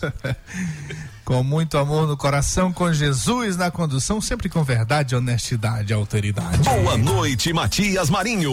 [1.24, 6.58] com muito amor no coração, com Jesus na condução, sempre com verdade, honestidade e autoridade.
[6.58, 8.52] Boa noite, Matias Marinho.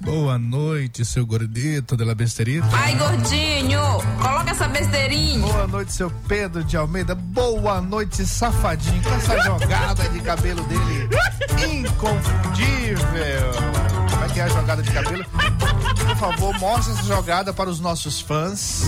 [0.00, 2.66] Boa noite, seu gordito de la besterita.
[2.72, 3.80] Ai, gordinho,
[4.20, 5.40] coloca essa besteirinha.
[5.40, 7.14] Boa noite, seu Pedro de Almeida.
[7.14, 11.08] Boa noite, safadinho, com essa jogada de cabelo dele
[11.80, 13.81] inconfundível.
[14.12, 15.24] Como é que é a jogada de cabelo?
[15.24, 18.84] Por favor, mostre essa jogada para os nossos fãs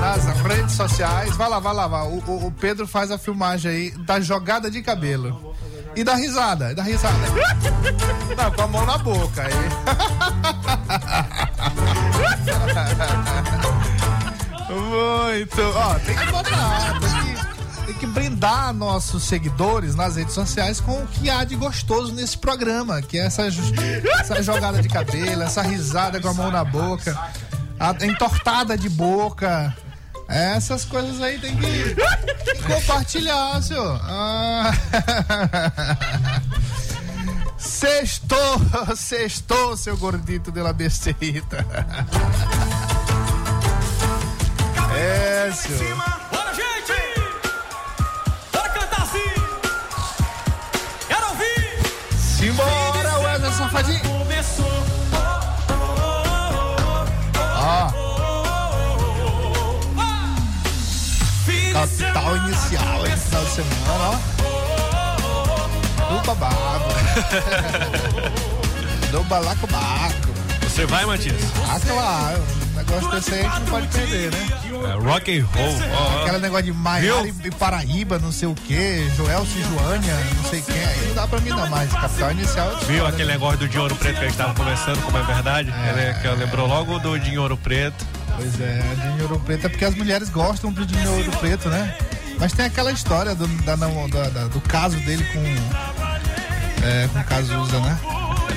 [0.00, 1.36] nas redes sociais.
[1.36, 2.06] Vai lá, vai lá, vai.
[2.06, 5.54] O, o, o Pedro faz a filmagem aí da jogada de cabelo.
[5.96, 7.16] E da risada, da risada.
[8.36, 9.54] Não, com a mão na boca aí.
[14.74, 15.62] Muito.
[15.62, 17.23] Ó, tem que botar, tem que,
[17.94, 22.36] tem que brindar nossos seguidores nas redes sociais com o que há de gostoso nesse
[22.36, 23.46] programa, que é essa,
[24.20, 27.16] essa jogada de cabelo, essa risada com a mão na boca,
[27.78, 29.74] a entortada de boca.
[30.26, 31.94] Essas coisas aí tem que,
[32.44, 34.00] tem que compartilhar, senhor.
[34.02, 34.72] Ah.
[37.58, 38.60] Sextou,
[38.94, 41.64] sextou, seu gordito de la besteita.
[44.96, 46.13] É, senhor.
[52.44, 54.00] Simbora, Wesley Safadinho.
[54.00, 54.66] Começou!
[57.56, 57.90] Ó,
[61.72, 63.16] capital inicial, hein?
[63.16, 64.16] Final de semana, ó.
[66.12, 66.84] Do babado.
[69.10, 70.28] Do balacobaco.
[70.64, 71.40] Você vai, Matias?
[71.66, 72.63] Ah, claro.
[72.94, 74.48] Negócio desse aí a gente não pode perder, né?
[74.84, 75.74] É, rock and roll.
[75.94, 80.62] Ó, Aquele negócio de Maiara e Paraíba, não sei o quê, Joel Joânia, não sei
[80.62, 80.84] quem.
[80.84, 81.90] Aí não dá pra mim não mais.
[81.92, 82.72] Capital inicial.
[82.80, 83.32] é Viu aquele né?
[83.34, 85.72] negócio do ouro preto que a gente tava conversando, como é verdade?
[85.88, 87.10] Ele que lembrou logo do
[87.40, 88.04] ouro preto.
[88.36, 91.94] Pois é, dinheiro preto é porque as mulheres gostam do dinheiro preto, né?
[92.38, 95.40] Mas tem aquela história do, da, da- da- do caso dele com.
[96.84, 97.96] É, com Cazuza, né?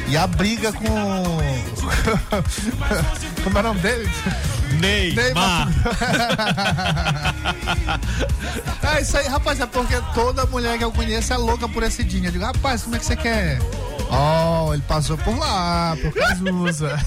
[0.08, 0.86] E a briga com.
[3.44, 4.09] Como é o nome dele?
[4.80, 5.68] Neymar.
[8.98, 12.03] É isso aí, rapaz, é porque toda mulher que eu conheço é louca por esse
[12.03, 12.28] dinho.
[12.28, 13.59] Eu digo, rapaz, como é que você quer?
[14.09, 16.97] Oh, ele passou por lá, por Cazuza.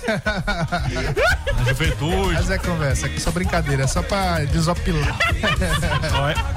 [1.59, 2.35] A juventude.
[2.35, 5.17] Mas é conversa, aqui só brincadeira, é só pra desopilar.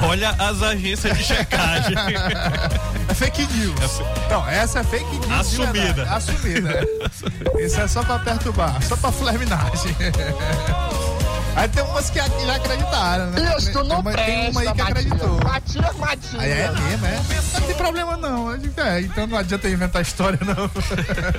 [0.02, 1.96] Olha, as agências de checagem.
[3.08, 4.02] É fake news.
[4.30, 5.32] Não, essa é fake news.
[5.32, 6.04] Assumida.
[6.10, 6.88] Assumida.
[7.60, 9.96] Isso é só pra perturbar, só pra flerminagem.
[11.56, 13.56] Aí tem umas que já acreditaram, né?
[13.58, 15.40] Isso tem não uma, tem uma aí que presta, acreditou.
[15.44, 16.42] Matias, Matias.
[16.42, 17.22] Aí é mesmo, é?
[17.54, 18.52] Não tem problema não.
[18.54, 20.70] É, então não adianta inventar história, não.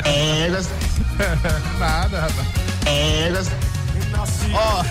[0.05, 0.49] É,
[1.79, 2.49] Nada, rapaz.
[2.87, 3.33] é,
[4.55, 4.85] Ó,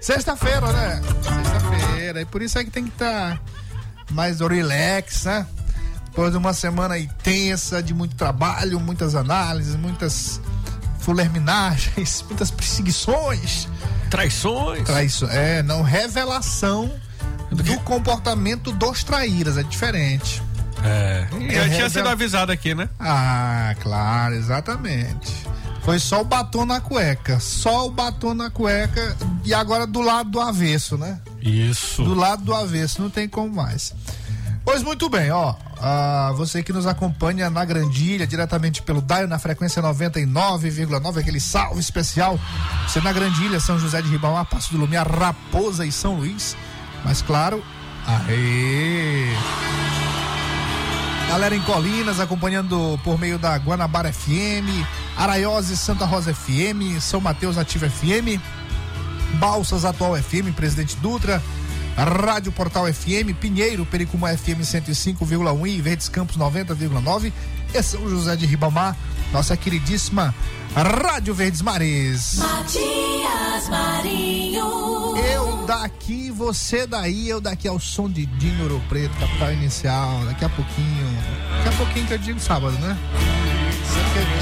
[0.00, 1.00] sexta-feira, né?
[1.22, 2.20] Sexta-feira.
[2.20, 3.40] E por isso é que tem que estar
[4.10, 5.46] mais relax, né?
[6.06, 10.40] Depois de uma semana intensa, de muito trabalho, muitas análises, muitas
[11.00, 13.66] fulerminagens, muitas perseguições.
[14.12, 14.84] Traições.
[14.84, 16.92] Traiço, é, não, revelação
[17.50, 20.42] do comportamento dos traíras, é diferente.
[20.84, 21.26] É.
[21.50, 22.90] Já É, tinha sido avisado aqui, né?
[23.00, 25.32] Ah, claro, exatamente.
[25.82, 30.28] Foi só o batom na cueca, só o batom na cueca e agora do lado
[30.30, 31.18] do avesso, né?
[31.40, 32.04] Isso.
[32.04, 33.94] Do lado do avesso, não tem como mais.
[34.64, 35.54] Pois muito bem, ó.
[35.80, 41.80] ah, você que nos acompanha na Grandilha, diretamente pelo Daio na frequência 99,9, aquele salve
[41.80, 42.38] especial.
[42.86, 46.56] Você na Grandilha, São José de Ribamar, Passo do Lumiar, Raposa e São Luís.
[47.04, 47.62] Mas claro,
[48.06, 49.26] aê!
[51.28, 54.68] Galera em Colinas, acompanhando por meio da Guanabara FM,
[55.16, 58.38] Araiose Santa Rosa FM, São Mateus Ativa FM,
[59.34, 61.42] Balsas Atual FM, Presidente Dutra,
[61.96, 67.32] Rádio Portal FM, Pinheiro, Pericuma FM 105,1 e Verdes Campos 90,9
[67.74, 68.96] e São José de Ribamar,
[69.32, 70.34] nossa queridíssima
[70.74, 72.36] Rádio Verdes Mares.
[72.36, 75.16] Matias Marinho.
[75.16, 80.24] Eu daqui, você daí, eu daqui ao som de Dinho Ouro Preto, capital inicial.
[80.24, 81.18] Daqui a pouquinho.
[81.58, 82.96] Daqui a pouquinho que eu digo sábado, né?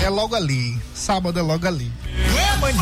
[0.05, 0.81] É logo ali.
[0.95, 1.91] Sábado é logo ali.
[2.37, 2.79] É amanhã.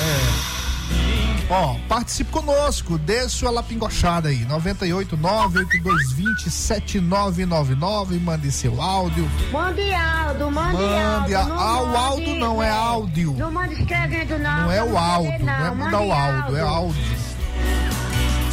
[0.00, 1.31] É.
[1.50, 9.28] Ó, participe conosco, dê sua lapingochada aí, 98 98220 7999, mande seu áudio.
[9.52, 11.54] Mande áudio, mande, Mande, áudio.
[11.58, 13.34] ah, o áudio não é áudio.
[13.36, 14.62] Não manda escrevendo, não.
[14.62, 17.02] Não é o áudio, escrever, não é mandar o áudio, é áudio.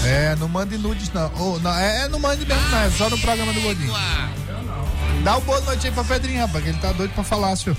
[0.04, 1.32] É, não mande nudes não.
[1.40, 3.94] Ô, não é, não mande mesmo não, é só no programa do Godinho.
[5.24, 7.78] Dá o boa noite aí pra Pedrinho, rapaz, que ele tá doido pra falar, senhor.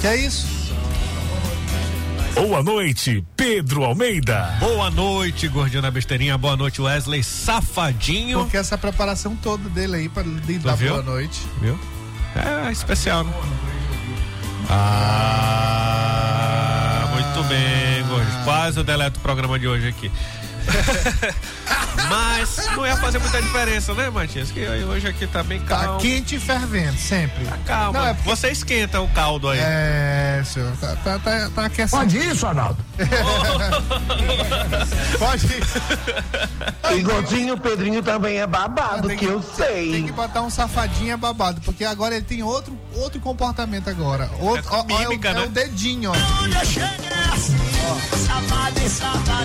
[0.00, 0.65] Que é isso?
[2.36, 4.56] Boa noite, Pedro Almeida.
[4.60, 6.36] Boa noite, gordinho da besteirinha.
[6.36, 8.40] Boa noite, Wesley Safadinho.
[8.40, 10.90] Porque essa preparação toda dele aí pra lhe dar viu?
[10.90, 11.40] boa noite.
[11.62, 11.80] Viu?
[12.68, 13.32] É especial, né?
[15.78, 18.44] Ah, muito bem, gordinho.
[18.44, 20.12] Quase eu deleto o programa de hoje aqui.
[22.08, 24.50] Mas não ia fazer muita diferença, né, Matias?
[24.50, 26.00] Que hoje aqui tá bem Tá calmo.
[26.00, 27.44] quente e fervendo, sempre.
[27.64, 27.98] Calma.
[27.98, 29.58] Não, é porque- Você esquenta o caldo aí.
[29.60, 32.02] É, senhor, tá, tá, tá, tá aquecendo.
[32.02, 32.76] Pode isso, Arnaldo.
[35.18, 35.62] Pode ir.
[36.96, 40.02] E Godinho, o Pedrinho também é babado, Tem que eu Tem sei.
[40.04, 44.30] que botar um safadinho babado, porque agora ele tem outro, outro comportamento agora.
[44.38, 45.40] Outro, com ó, ó, é, mímica, o, é né?
[45.42, 46.14] o dedinho, ó.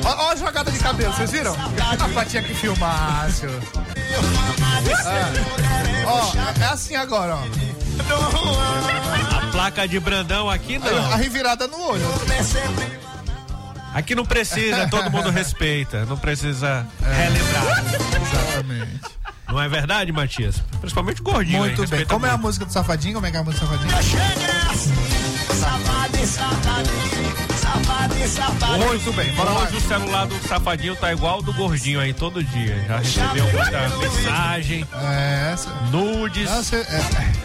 [0.05, 1.53] Ó, ó a jogada de cabelo, vocês viram?
[1.55, 3.61] Rapaz, tinha que filmar, senhor.
[5.05, 5.31] Ah.
[6.05, 6.31] Ó,
[6.61, 7.43] é assim agora, ó.
[9.37, 11.17] A placa de Brandão aqui A não.
[11.17, 12.05] revirada no olho.
[13.93, 16.05] Aqui não precisa, todo mundo respeita.
[16.05, 17.83] Não precisa relembrar.
[18.21, 19.01] Exatamente.
[19.49, 20.63] Não é verdade, Matias?
[20.79, 21.59] Principalmente o gordinho.
[21.59, 21.81] Muito bem.
[21.81, 22.43] respeita Como é a muito.
[22.43, 23.15] música do Safadinho?
[23.15, 23.91] Como é que é a música do Safadinho?
[28.77, 29.61] Muito bem, lá.
[29.63, 32.83] Hoje o celular do safadinho tá igual ao do gordinho aí todo dia.
[32.87, 35.69] Já recebeu muita mensagem, É, essa.
[35.91, 36.49] nudes.
[36.49, 37.40] Ah, você- é.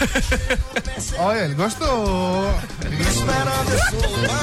[1.18, 2.54] Olha, ele gostou.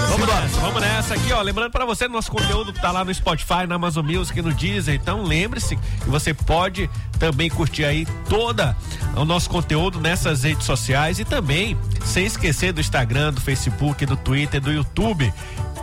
[0.09, 1.41] Vamos nessa, vamos nessa aqui, ó.
[1.41, 4.95] Lembrando pra você, nosso conteúdo tá lá no Spotify, na Amazon Music, no Deezer.
[4.95, 6.89] Então lembre-se que você pode
[7.19, 8.75] também curtir aí toda
[9.15, 14.17] o nosso conteúdo nessas redes sociais e também sem esquecer do Instagram, do Facebook, do
[14.17, 15.33] Twitter, do YouTube.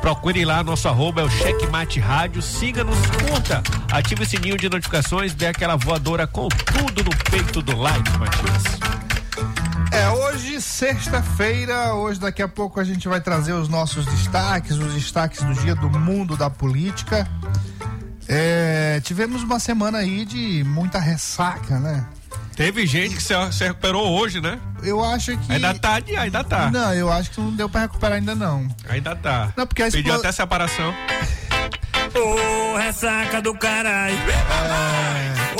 [0.01, 2.41] Procure lá nosso arroba, é o Checkmate Rádio.
[2.41, 3.63] Siga-nos, curta,
[3.93, 9.10] ative o sininho de notificações, dê aquela voadora com tudo no peito do like, Matias.
[9.93, 14.95] É, hoje, sexta-feira, hoje daqui a pouco a gente vai trazer os nossos destaques, os
[14.95, 17.27] destaques do dia do mundo da política.
[18.29, 22.07] É, tivemos uma semana aí de muita ressaca, né?
[22.55, 24.61] Teve gente que se, se recuperou hoje, né?
[24.83, 25.53] Eu acho que.
[25.53, 26.71] Ainda tá, ainda tá.
[26.71, 28.69] Não, eu acho que não deu pra recuperar ainda não.
[28.89, 29.53] Ainda tá.
[29.57, 30.95] Não, porque a Pediu até separação.
[32.15, 34.17] Ô, ressaca do caralho.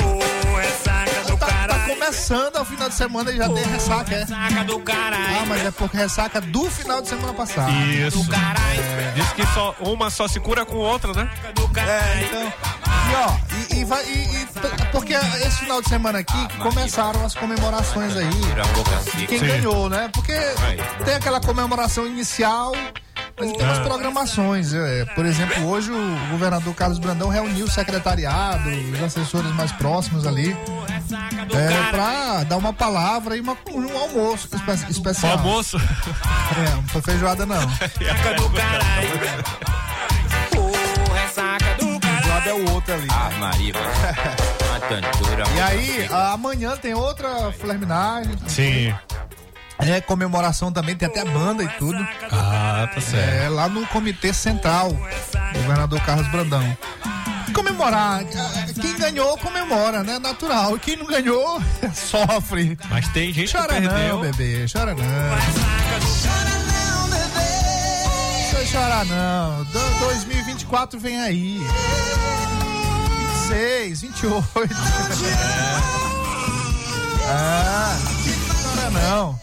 [2.15, 4.19] começando o final de semana e já tem ressaca, é?
[4.19, 5.47] Ressaca do Ah, caralho.
[5.47, 7.71] mas é porque ressaca do final de semana passado.
[7.71, 8.27] Isso.
[8.27, 8.81] Caralho.
[9.15, 11.29] Diz que só uma só se cura com outra, né?
[11.55, 12.53] Do É, então.
[13.11, 14.03] E ó, e, e vai.
[14.05, 14.47] E, e-
[14.91, 18.29] porque esse final de semana aqui começaram as comemorações aí.
[19.15, 19.47] de Quem Sim.
[19.47, 20.09] ganhou, né?
[20.13, 20.33] Porque
[21.05, 22.73] tem aquela comemoração inicial.
[23.41, 24.73] Mas tem umas programações.
[24.73, 30.25] é, por exemplo, hoje o governador Carlos Brandão reuniu o secretariado, os assessores mais próximos
[30.27, 30.55] ali,
[31.53, 35.33] é, pra dar uma palavra e uma, um almoço espe- especial.
[35.33, 35.77] almoço.
[35.77, 37.65] É, não foi feijoada não.
[37.67, 39.09] Ressaca do caralho.
[40.57, 42.21] Ô, ressaca do caralho.
[42.21, 43.07] Feijoada é o outro ali.
[43.09, 43.73] Ah, Maria.
[45.55, 48.33] E aí, amanhã tem outra flerminagem.
[48.47, 48.93] Sim.
[49.81, 51.97] É, comemoração também, tem até banda e tudo.
[52.31, 53.43] Ah, tá certo.
[53.45, 54.91] É, lá no Comitê Central,
[55.53, 56.77] governador Carlos Brandão.
[57.53, 58.23] Comemorar,
[58.79, 60.19] quem ganhou, comemora, né?
[60.19, 60.75] Natural.
[60.77, 61.61] E quem não ganhou,
[61.93, 62.77] sofre.
[62.89, 64.15] Mas tem gente Chora que perdeu.
[64.15, 65.03] não, bebê, chora não.
[65.03, 65.37] Não
[68.49, 69.63] precisa chorar não.
[69.65, 71.59] Do- 2024 vem aí.
[73.49, 74.47] 26, 28.
[77.33, 77.95] Ah,
[78.61, 79.39] chora não.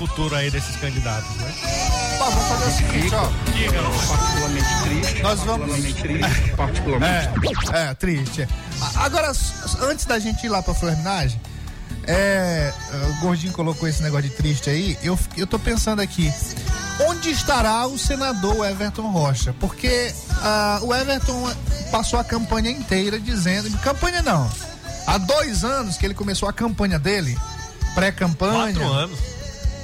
[0.00, 1.52] Futuro aí desses candidatos, né?
[2.20, 4.16] Ó, vamos fazer o seguinte, ó.
[4.16, 5.22] Particularmente triste.
[5.22, 5.68] Nós vamos.
[5.68, 6.50] Particularmente triste.
[6.56, 7.28] Particularmente
[7.74, 8.42] É, é, triste.
[8.42, 8.48] é.
[8.80, 9.52] A- Agora, s-
[9.82, 11.38] antes da gente ir lá pra Flerminagem,
[12.06, 12.72] é,
[13.10, 16.32] o Gordinho colocou esse negócio de triste aí, eu, eu tô pensando aqui,
[17.06, 19.54] onde estará o senador Everton Rocha?
[19.60, 21.52] Porque ah, o Everton
[21.90, 24.50] passou a campanha inteira dizendo, campanha não,
[25.06, 27.36] há dois anos que ele começou a campanha dele,
[27.94, 29.18] pré-campanha, Quatro anos.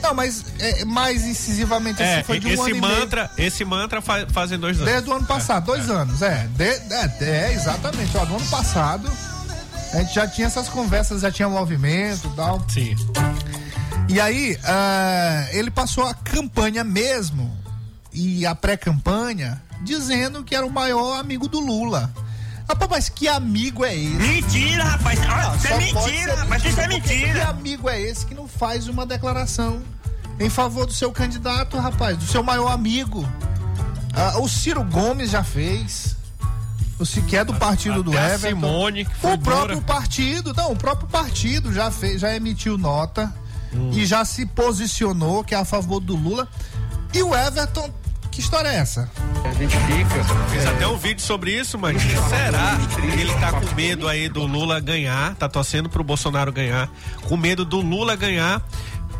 [0.02, 3.00] Não, mas é, mais incisivamente É, assim, foi de um esse ano e meio.
[3.00, 4.90] mantra, esse mantra fa- fazem dois anos.
[4.92, 6.46] Desde o ano passado, dois anos, é.
[6.50, 8.16] De- é, é, exatamente.
[8.16, 9.10] Ó, no ano passado,
[9.92, 12.64] a gente já tinha essas conversas, já tinha movimento e tal.
[12.68, 12.94] Sim.
[14.08, 17.50] E aí, ah, ele passou a campanha mesmo,
[18.12, 22.12] e a pré-campanha, dizendo que era o maior amigo do Lula.
[22.68, 24.16] Rapaz, mas que amigo é esse?
[24.16, 25.18] Mentira, rapaz.
[25.28, 26.64] Ah, isso Só é mentira, rapaz.
[26.64, 27.48] Isso é porque Que mentira.
[27.48, 29.82] amigo é esse que não faz uma declaração
[30.40, 33.26] em favor do seu candidato, rapaz, do seu maior amigo?
[34.14, 36.16] Ah, o Ciro Gomes já fez.
[36.98, 38.48] O que é do partido do Até a Everton.
[38.48, 39.86] Simone, que foi o próprio dura.
[39.86, 43.32] partido, não, o próprio partido já fez, já emitiu nota
[43.72, 43.90] Hum.
[43.92, 46.48] e já se posicionou que é a favor do Lula.
[47.12, 47.90] E o Everton,
[48.36, 49.10] que história é essa?
[49.46, 50.24] A gente fica.
[50.50, 54.44] Fiz até um vídeo sobre isso, mas será que ele tá com medo aí do
[54.44, 55.34] Lula ganhar?
[55.36, 56.90] Tá torcendo pro Bolsonaro ganhar,
[57.22, 58.62] com medo do Lula ganhar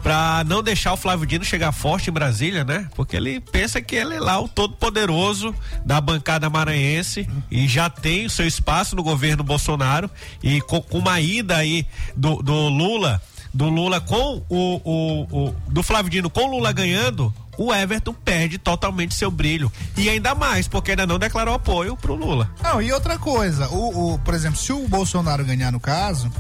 [0.03, 2.91] pra não deixar o Flávio Dino chegar forte em Brasília, né?
[2.95, 7.89] Porque ele pensa que ele é lá o todo poderoso da bancada maranhense e já
[7.89, 10.11] tem o seu espaço no governo Bolsonaro
[10.43, 13.23] e com, com uma ida aí do, do Lula,
[13.55, 18.13] do Lula com o, o, o do Flávio Dino com o Lula ganhando, o Everton
[18.13, 19.71] perde totalmente seu brilho.
[19.97, 22.51] E ainda mais, porque ainda não declarou apoio pro Lula.
[22.63, 26.31] Não, e outra coisa, o, o- por exemplo, se o Bolsonaro ganhar no caso,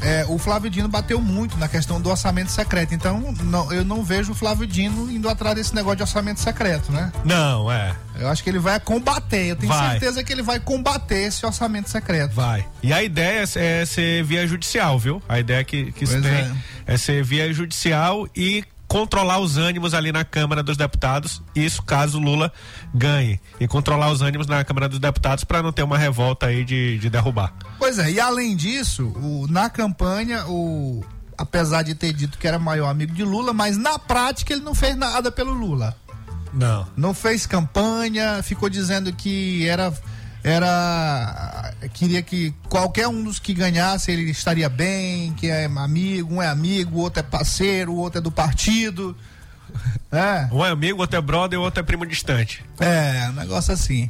[0.00, 2.94] é, o Flávio Dino bateu muito na questão do orçamento secreto.
[2.94, 6.92] Então, não- eu não vejo o Flávio Dino indo atrás desse negócio de orçamento secreto,
[6.92, 7.12] né?
[7.24, 7.94] Não, é.
[8.18, 9.46] Eu acho que ele vai combater.
[9.48, 9.90] Eu tenho Vai.
[9.90, 12.32] certeza que ele vai combater esse orçamento secreto.
[12.32, 12.64] Vai.
[12.82, 15.20] E a ideia é, é ser via judicial, viu?
[15.28, 16.52] A ideia que, que se tem é.
[16.86, 16.96] é.
[16.96, 22.50] ser via judicial e controlar os ânimos ali na Câmara dos Deputados, isso caso Lula
[22.94, 23.38] ganhe.
[23.60, 26.98] E controlar os ânimos na Câmara dos Deputados para não ter uma revolta aí de,
[26.98, 27.52] de derrubar.
[27.78, 31.04] Pois é, e além disso, o- na campanha, o,
[31.36, 34.74] apesar de ter dito que era maior amigo de Lula, mas na prática ele não
[34.74, 35.94] fez nada pelo Lula.
[36.52, 36.86] Não.
[36.96, 39.92] Não fez campanha, ficou dizendo que era
[40.48, 46.42] era queria que qualquer um dos que ganhasse ele estaria bem, que é amigo, um
[46.42, 49.16] é amigo, o outro é parceiro, o outro é do partido.
[50.10, 52.64] É, Um é amigo, outro é brother, o outro é primo distante.
[52.80, 54.08] é, um negócio assim.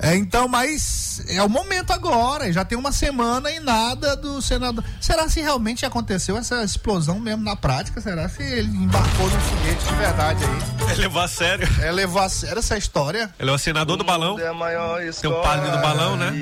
[0.00, 4.84] É, então, mas é o momento agora, já tem uma semana e nada do senador.
[5.00, 8.00] Será se realmente aconteceu essa explosão mesmo na prática?
[8.00, 10.90] Será se ele embarcou num foguete de verdade aí?
[10.92, 11.68] Ele levou a sério.
[11.82, 13.32] É, levou a sério essa história?
[13.38, 14.38] Ele é o senador do balão.
[14.38, 16.32] É a maior Tem o padre do balão, né?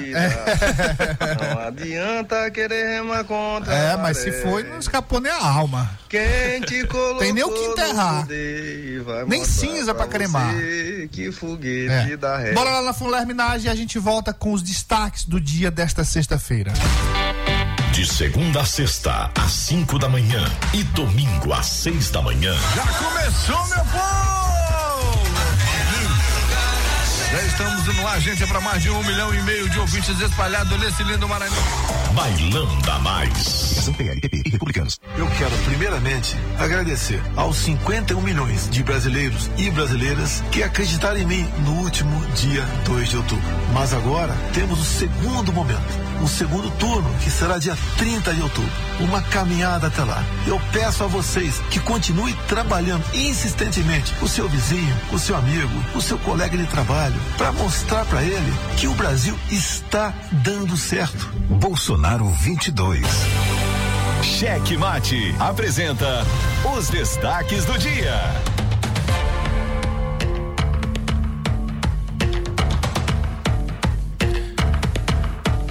[1.52, 3.72] Não adianta querer remar contra.
[3.74, 5.90] É, mas se foi, não escapou nem a alma.
[6.08, 8.26] Quem te colocou Tem nem o que enterrar.
[8.26, 10.54] no Nem cinza pra você cremar.
[11.10, 12.16] Que foguete É.
[12.16, 12.52] da ré.
[12.52, 16.02] Bora lá na Fuller Minage e a gente volta com os destaques do dia desta
[16.02, 16.72] sexta-feira.
[17.92, 22.54] De segunda a sexta, às 5 da manhã e domingo às 6 da manhã.
[22.74, 24.23] Já começou, meu povo!
[27.54, 30.76] Estamos no ar, gente, é para mais de um milhão e meio de ouvintes espalhados
[30.80, 31.62] nesse lindo Maranhão.
[32.12, 33.90] Bailão da Mais.
[33.96, 34.98] PLPP e republicanos.
[35.16, 41.48] Eu quero, primeiramente, agradecer aos 51 milhões de brasileiros e brasileiras que acreditaram em mim
[41.64, 43.44] no último dia 2 de outubro.
[43.72, 45.80] Mas agora temos o segundo momento,
[46.22, 48.70] o segundo turno, que será dia 30 de outubro.
[49.00, 50.24] Uma caminhada até lá.
[50.46, 56.00] Eu peço a vocês que continue trabalhando insistentemente o seu vizinho, o seu amigo, o
[56.00, 61.30] seu colega de trabalho, para mostrar para ele que o Brasil está dando certo.
[61.48, 63.06] Bolsonaro 22.
[64.22, 66.24] Cheque Mate apresenta
[66.76, 68.63] os destaques do dia.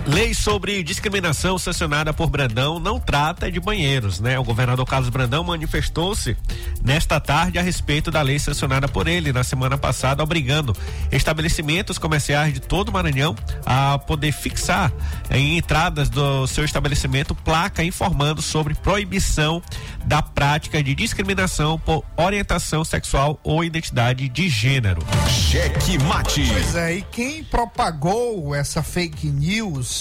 [0.06, 4.38] Lei sobre discriminação sancionada por Brandão não trata de banheiros, né?
[4.38, 6.36] O governador Carlos Brandão manifestou-se
[6.84, 10.76] nesta tarde a respeito da lei sancionada por ele na semana passada, obrigando
[11.10, 13.34] estabelecimentos comerciais de todo o Maranhão
[13.66, 14.92] a poder fixar
[15.32, 19.64] em entradas do seu estabelecimento placa informando sobre proibição
[20.04, 25.02] da prática de discriminação por orientação sexual ou identidade de gênero.
[25.30, 26.46] Cheque Mate.
[26.52, 29.93] Pois é, e quem propagou essa fake news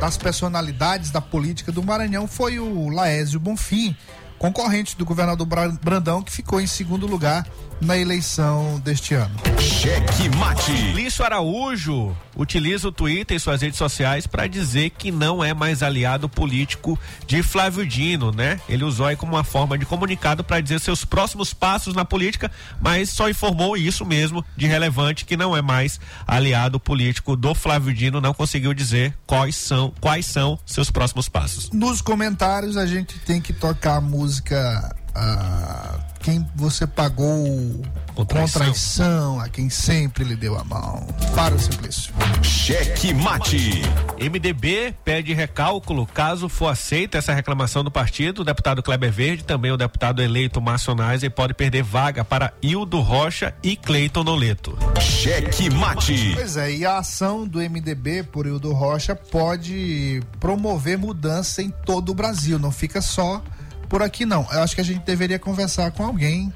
[0.00, 3.96] das personalidades da política do Maranhão foi o Laésio Bonfim,
[4.38, 7.46] concorrente do governador Bra- Brandão, que ficou em segundo lugar
[7.80, 9.34] na eleição deste ano.
[9.60, 10.72] Cheque Mate.
[10.94, 15.82] Lício Araújo utiliza o Twitter e suas redes sociais para dizer que não é mais
[15.82, 18.60] aliado político de Flávio Dino, né?
[18.68, 22.50] Ele usou aí como uma forma de comunicado para dizer seus próximos passos na política,
[22.80, 27.92] mas só informou isso mesmo de relevante que não é mais aliado político do Flávio
[27.92, 31.70] Dino, não conseguiu dizer quais são quais são seus próximos passos.
[31.70, 37.82] Nos comentários a gente tem que tocar a música ah, quem você pagou
[38.14, 38.60] com traição.
[38.60, 41.06] traição, a quem sempre lhe deu a mão.
[41.34, 42.12] Para o Simplício.
[42.42, 43.82] Cheque mate.
[44.20, 48.42] MDB pede recálculo caso for aceita essa reclamação do partido.
[48.42, 53.00] O deputado Kleber Verde, também o deputado eleito Márcio Naiser, pode perder vaga para Hildo
[53.00, 54.78] Rocha e Cleiton Noleto.
[55.00, 56.34] Cheque mate.
[56.34, 62.10] Pois é, e a ação do MDB por Hildo Rocha pode promover mudança em todo
[62.10, 63.42] o Brasil, não fica só
[63.88, 64.46] por aqui não.
[64.52, 66.52] Eu acho que a gente deveria conversar com alguém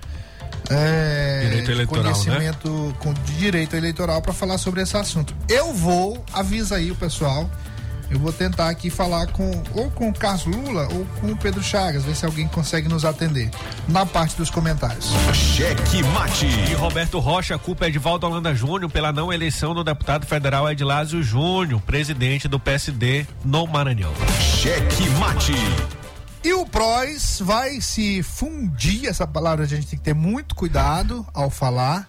[0.71, 2.13] é, Direito de eleitoral, né?
[2.13, 5.35] conhecimento com de direito eleitoral para falar sobre esse assunto.
[5.49, 7.51] Eu vou, avisa aí o pessoal.
[8.11, 11.63] Eu vou tentar aqui falar com ou com o Carlos Lula ou com o Pedro
[11.63, 13.51] Chagas, ver se alguém consegue nos atender
[13.89, 15.11] na parte dos comentários.
[15.33, 16.45] Cheque mate.
[16.45, 21.81] E Roberto Rocha culpa Edvaldo Holanda Júnior pela não eleição do deputado federal Edlásio Júnior,
[21.81, 24.13] presidente do PSD no Maranhão.
[24.61, 25.55] Cheque mate.
[26.45, 31.25] E o PROS vai se fundir, essa palavra a gente tem que ter muito cuidado
[31.33, 32.09] ao falar.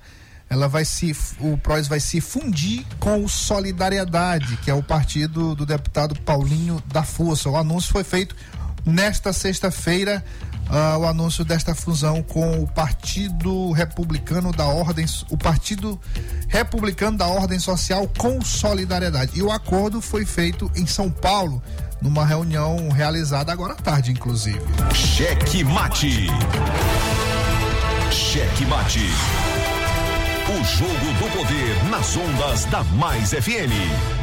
[0.50, 5.54] Ela vai se, o PROS vai se fundir com o Solidariedade, que é o partido
[5.54, 7.48] do deputado Paulinho da Força.
[7.48, 8.36] O anúncio foi feito
[8.84, 10.25] nesta sexta-feira,
[10.68, 16.00] ah, o anúncio desta fusão com o Partido Republicano da Ordem, o Partido
[16.48, 19.32] Republicano da Ordem Social com Solidariedade.
[19.36, 21.62] E o acordo foi feito em São Paulo,
[22.03, 24.60] numa reunião realizada agora à tarde, inclusive.
[24.93, 26.27] Cheque mate.
[28.12, 29.00] Cheque mate.
[30.50, 34.23] O jogo do poder nas ondas da Mais FM.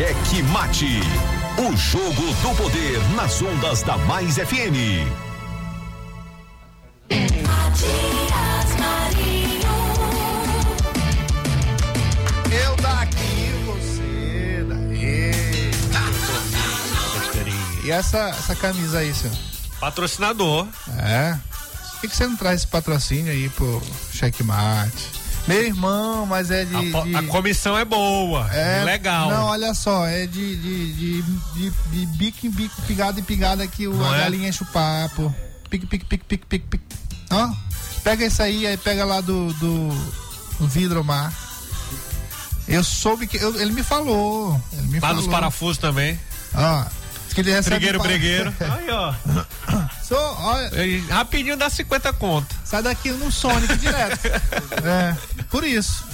[0.00, 0.98] Cheque Mate.
[1.58, 5.04] O jogo do poder nas ondas da Mais FM.
[12.50, 15.32] Eu daqui, você daí.
[17.84, 19.36] E essa, essa camisa aí, senhor?
[19.78, 20.66] Patrocinador.
[20.98, 21.36] É.
[21.90, 23.82] Por que, que você não traz esse patrocínio aí pro
[24.14, 25.19] checkmate?
[25.48, 26.76] Meu irmão, mas é de.
[26.96, 29.30] A, de- a comissão é boa, é, legal.
[29.30, 33.66] Não, olha só, é de, de, de, de, de bico em bico, pingada em pingada
[33.66, 34.20] que o, Não a é?
[34.20, 35.34] galinha enche o papo.
[35.68, 36.84] Pique, pique, pique, pique, pique, pique.
[37.30, 37.50] Ó,
[38.04, 39.88] pega isso aí, aí pega lá do, do,
[40.66, 41.32] vidromar.
[42.68, 43.36] Eu soube que.
[43.36, 44.60] eu- ele me falou.
[44.72, 45.16] Ele me Lá falou.
[45.16, 46.18] nos parafusos também.
[46.54, 46.84] Ó,
[47.34, 47.76] que ele recebe.
[47.76, 48.54] Brigueiro, pa- bregueiro.
[48.60, 49.14] Aí, ó.
[50.42, 52.52] Olha, Aí, Rapidinho dá 50 conto.
[52.64, 54.18] sai daqui no Sonic direto.
[54.84, 55.14] É,
[55.50, 56.04] por isso.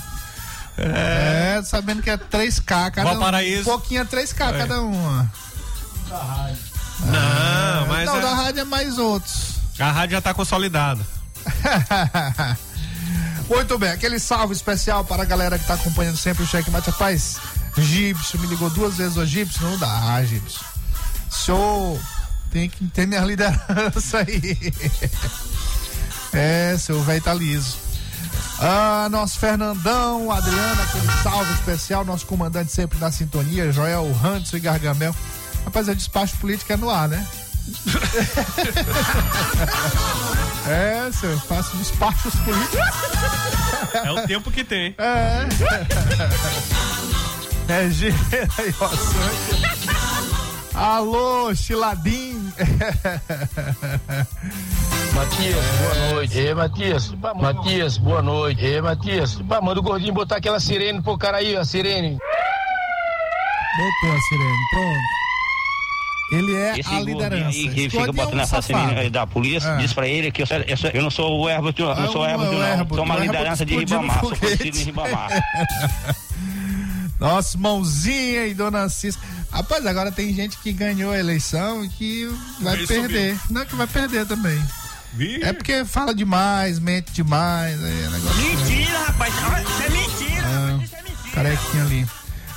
[0.76, 3.04] É, sabendo que é 3K cada um.
[3.14, 3.62] Valparaíso.
[3.62, 4.58] Um pouquinho é 3K É.
[4.58, 5.32] cada uma.
[7.00, 9.54] Não, mas Não, é- da rádio é mais outros.
[9.78, 11.00] a rádio já tá consolidada.
[13.48, 16.90] Muito bem, aquele salve especial para a galera que tá acompanhando sempre o Cheque Mate.
[16.90, 17.36] Rapaz,
[17.78, 19.62] Gibson me ligou duas vezes o Gibson.
[19.64, 20.64] Não dá, Gibson.
[21.30, 21.98] Senhor,
[22.50, 24.58] tem que ter minha liderança aí.
[26.32, 27.78] É, seu velho tá liso.
[28.58, 34.60] Ah, nosso Fernandão, Adriano, aquele salve especial, nosso comandante sempre na sintonia, Joel Hanson e
[34.60, 35.14] Gargamel.
[35.64, 37.26] Rapaz, é despacho político é no ar, né?
[40.68, 42.78] é, senhor, eu faço despachos políticos.
[43.92, 44.94] É o tempo que tem.
[44.98, 45.46] É.
[47.68, 47.88] É
[48.80, 48.88] ó.
[48.88, 49.75] sangue.
[50.76, 52.52] Alô, Chiladim.
[55.14, 56.38] Matias, boa noite.
[56.38, 57.14] Ê, Matias.
[57.40, 58.64] Matias, boa noite.
[58.64, 59.36] Ê, Matias.
[59.48, 62.18] Pá, manda o gordinho botar aquela sirene pro cara aí, a sirene.
[63.78, 65.00] Botou a sirene, pronto.
[66.32, 67.46] Ele é Esse a liderança.
[67.46, 68.98] aí que Esse fica é um assassino safado.
[69.00, 69.76] aí da polícia, É.
[69.76, 72.10] diz pra ele que eu, sou- eu, sou- eu não sou o Herbert, eu não
[72.12, 72.88] sou o Ah, Herbert, o não.
[72.96, 75.28] Sou uma liderança de Ribamar, sou conhecido em Ribamar.
[77.18, 79.18] Nossa, mãozinha e dona Cis.
[79.50, 82.26] Rapaz, agora tem gente que ganhou a eleição e que
[82.60, 83.38] vai Vai perder.
[83.50, 84.62] Não, que vai perder também.
[85.42, 87.82] É porque fala demais, mente demais.
[87.82, 89.34] É negócio Mentira, rapaz.
[89.34, 90.42] Isso é mentira.
[90.44, 92.06] Ah, carequinha ali.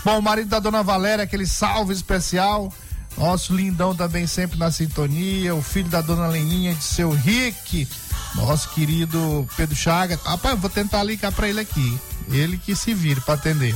[0.04, 2.74] Bom, o marido da dona Valéria, aquele salve especial.
[3.18, 5.56] Nosso lindão também sempre na sintonia.
[5.56, 7.88] O filho da dona Leninha, de seu Rick.
[8.36, 10.20] Nosso querido Pedro Chaga.
[10.24, 12.00] Rapaz, eu vou tentar ligar pra ele aqui.
[12.32, 13.76] Ele que se vire pra atender.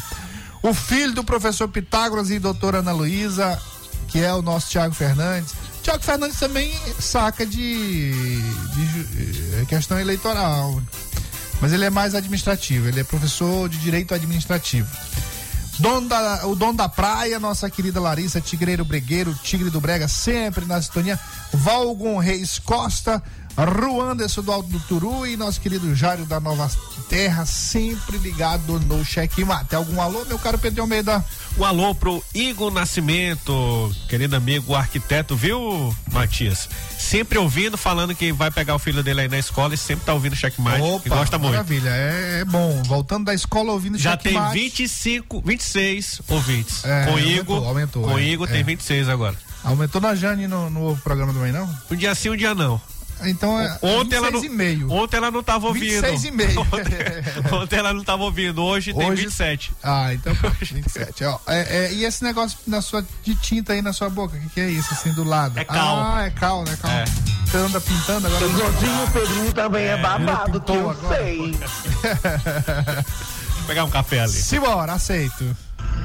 [0.63, 3.61] O filho do professor Pitágoras e doutora Ana Luísa,
[4.07, 5.53] que é o nosso Tiago Fernandes.
[5.83, 10.81] Tiago Fernandes também saca de, de eh, questão eleitoral.
[11.59, 14.89] Mas ele é mais administrativo, ele é professor de direito administrativo.
[15.79, 20.65] Dono da- o dono da praia, nossa querida Larissa, Tigreiro Bregueiro, Tigre do Brega, sempre
[20.65, 21.19] na sintonia.
[21.51, 23.21] Valgon Reis Costa,
[23.55, 26.69] Ruanderson do Alto do Turu e nosso querido Jário da Nova
[27.07, 29.75] Terra, sempre ligado no cheque mate.
[29.75, 31.23] Algum alô, meu caro Pedro Almeida?
[31.57, 36.67] Um alô pro Igor Nascimento, querido amigo arquiteto, viu, Matias?
[36.97, 40.13] Sempre ouvindo, falando que vai pegar o filho dele aí na escola e sempre tá
[40.13, 40.81] ouvindo o checkmate.
[41.05, 41.51] e gosta muito.
[41.51, 42.81] Maravilha, é, é bom.
[42.87, 44.53] Voltando da escola ouvindo Já cheque tem mate.
[44.53, 46.83] 25, 26 ouvintes.
[46.83, 48.51] É, com aumentou, Igor, aumentou, com é, Igor é.
[48.51, 49.37] tem 26 agora.
[49.63, 51.79] Aumentou na Jane no, no programa do Manhã, não?
[51.91, 52.81] Um dia sim, um dia não.
[53.25, 54.91] Então é Ontem ela, não, 26 e meio.
[54.91, 56.01] ontem ela não tava ouvindo.
[56.01, 56.59] 26 e meio.
[56.73, 58.61] Ontem, ontem ela não tava ouvindo.
[58.63, 59.71] Hoje tem Hoje- 27.
[59.83, 61.23] Ah, então pronto, 27.
[61.25, 64.39] Ó, é, é, e esse negócio na sua, de tinta aí na sua boca, o
[64.39, 65.57] que, que é isso, assim, do lado?
[65.57, 65.97] É cal.
[66.15, 66.77] Ah, é cal, né?
[66.81, 66.91] Cal.
[66.91, 67.05] É.
[67.45, 68.45] Você anda pintando agora?
[68.45, 71.15] Igualzinho o Pedrinho também é, babado, que eu agora.
[71.23, 71.51] sei.
[73.57, 74.31] Vou pegar um café ali.
[74.31, 75.55] Simbora, aceito.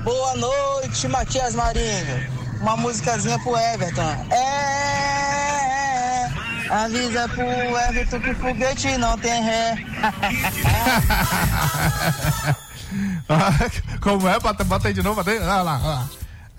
[0.05, 2.39] Boa noite, Matias Marinho.
[2.61, 4.27] Uma musicazinha pro Everton.
[4.31, 6.18] É.
[6.71, 9.77] Avisa pro Everton que foguete não tem ré.
[14.01, 14.39] Como é?
[14.41, 15.39] Bota, bota aí de novo, bota aí.
[15.39, 16.09] Olha lá, olha lá.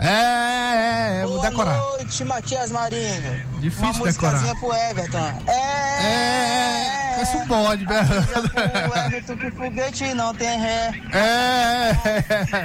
[0.01, 1.75] É, é, é, vou Boa decorar.
[1.77, 3.45] noite, Matias Marinho.
[3.59, 4.55] Difícil Uma decorar.
[4.55, 5.43] pro Everton.
[5.45, 6.01] É.
[6.01, 8.89] É, parece um bode, Avisa velho.
[8.89, 10.93] pro Everton que foguete não tem ré.
[11.11, 11.91] É,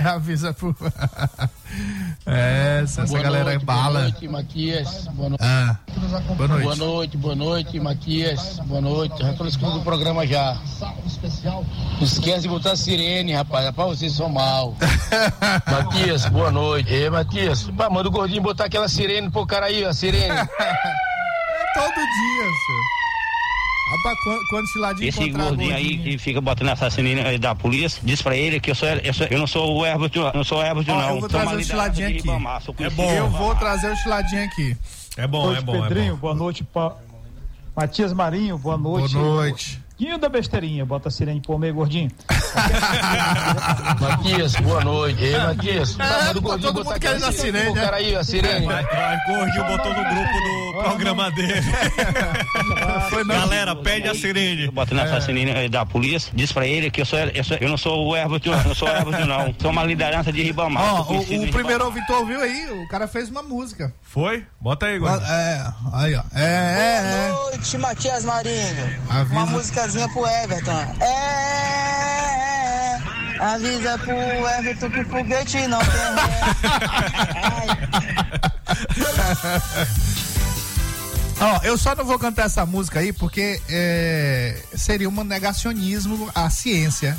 [0.09, 0.77] avisa pro.
[2.27, 3.91] É, essa, galera noite, é bala.
[3.91, 5.09] Boa noite, Matias.
[5.13, 5.45] Boa noite.
[5.45, 5.77] Ah,
[6.37, 6.63] boa noite.
[6.65, 8.59] Boa noite, boa noite, Matias.
[8.65, 9.19] Boa noite.
[9.19, 10.59] Já tô escutando o programa já.
[11.99, 13.67] Não esquece de botar a sirene, rapaz.
[13.67, 14.75] Rapaz, vocês são mal.
[15.71, 16.91] Matias, boa noite.
[16.91, 20.29] Ei, Matias, pá, manda o gordinho botar aquela sirene pro cara aí, a sirene.
[21.75, 23.04] Todo dia, senhor.
[23.91, 28.01] Rapaz, quando, quando esse ladinho Esse gordinho aí que fica botando assassino aí da polícia,
[28.03, 30.43] diz pra ele que eu, sou, eu, sou- eu não sou o Herbert, eu não
[30.45, 31.09] sou o Herbert, Ó, não.
[31.15, 32.29] eu vou trazer o chiladinho de aqui.
[32.83, 33.11] É bom.
[33.11, 34.77] Eu vou trazer o chiladinho aqui.
[35.17, 36.17] É bom, Boa noite, Pedrinho.
[36.17, 36.97] Boa noite, pa...
[37.77, 38.57] Matias Marinho.
[38.57, 39.15] Boa noite.
[39.15, 39.81] Boa noite.
[39.99, 40.85] Guinho da besteirinha.
[40.85, 42.11] Bota a sirene por meio, gordinho.
[44.01, 45.23] Matias, boa noite.
[45.23, 47.85] Ei, Matias, pá, manda o tá gordinho todo mundo querendo a sirene sirene, né?
[47.85, 48.67] cara aí, a sirene.
[48.67, 48.87] Mas
[49.27, 51.55] Gordinho botou no grupo do programa dele.
[53.27, 54.71] Galera, pede a sirene.
[54.71, 57.77] Botando assassino aí da polícia, diz pra ele que eu, sou, eu, sou, eu não
[57.77, 59.55] sou o Herbert, eu não sou o Herbert, não.
[59.61, 61.01] Sou uma liderança de Ribamar.
[61.01, 63.93] Ó, conhecido o, o primeiro ouvitor ouviu aí, o cara fez uma música.
[64.03, 64.45] Foi?
[64.61, 65.31] Bota aí, Gordinho.
[65.31, 66.23] É, aí, ó.
[66.35, 67.33] É, é, é.
[67.33, 69.01] Boa noite, Matias Marinho.
[69.09, 69.35] Avisa.
[69.35, 69.47] Uma
[69.85, 70.97] musicazinha pro Everton.
[71.01, 72.99] É.
[73.41, 74.15] Avisa pro
[74.49, 75.91] Everton que foguete não tem.
[81.41, 86.49] Ó, eu só não vou cantar essa música aí porque é, seria um negacionismo à
[86.49, 87.19] ciência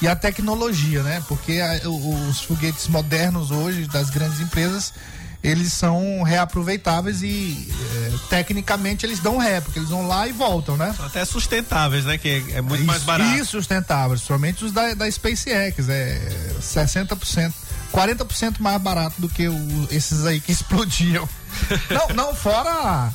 [0.00, 1.22] e à tecnologia, né?
[1.28, 4.94] Porque a- os foguetes modernos hoje das grandes empresas
[5.42, 10.76] eles são reaproveitáveis e é, tecnicamente eles dão ré, porque eles vão lá e voltam,
[10.76, 10.92] né?
[10.96, 12.18] São até sustentáveis, né?
[12.18, 13.30] Que é muito mais barato.
[13.36, 16.20] E sustentáveis, somente os da, da SpaceX, é
[16.60, 17.52] 60%,
[17.92, 21.28] 40% mais barato do que o- esses aí que explodiam.
[21.90, 23.10] não, não, fora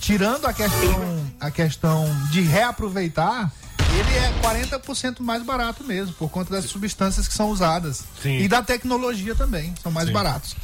[0.00, 3.50] tirando a questão, a questão de reaproveitar,
[3.98, 8.02] ele é 40% mais barato mesmo, por conta das substâncias que são usadas.
[8.22, 8.38] Sim.
[8.38, 10.12] E da tecnologia também, são mais Sim.
[10.14, 10.54] baratos.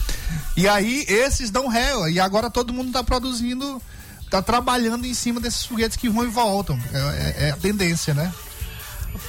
[0.57, 3.81] E aí, esses dão ré, e agora todo mundo está produzindo,
[4.23, 6.79] está trabalhando em cima desses foguetes que vão e voltam.
[6.93, 8.33] É, é- é a tendência, né?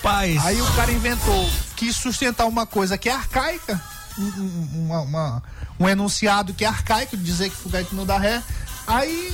[0.02, 0.44] Paz.
[0.46, 3.82] Aí o cara inventou, quis sustentar uma coisa que é arcaica,
[4.18, 5.44] um, um- uma- uma-
[5.80, 8.42] um enunciado que é arcaico, dizer que foguete não dá ré.
[8.88, 9.34] Aí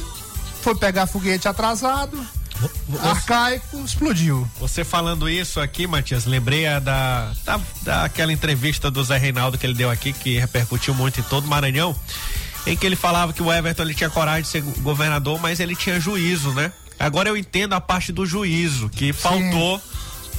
[0.61, 2.19] foi pegar foguete atrasado,
[3.01, 4.47] arcaico, explodiu.
[4.59, 9.73] Você falando isso aqui, Matias, lembrei da, da, daquela entrevista do Zé Reinaldo que ele
[9.73, 11.95] deu aqui, que repercutiu muito em todo o Maranhão.
[12.65, 15.75] em que ele falava que o Everton ele tinha coragem de ser governador, mas ele
[15.75, 16.71] tinha juízo, né?
[16.99, 19.81] Agora eu entendo a parte do juízo, que faltou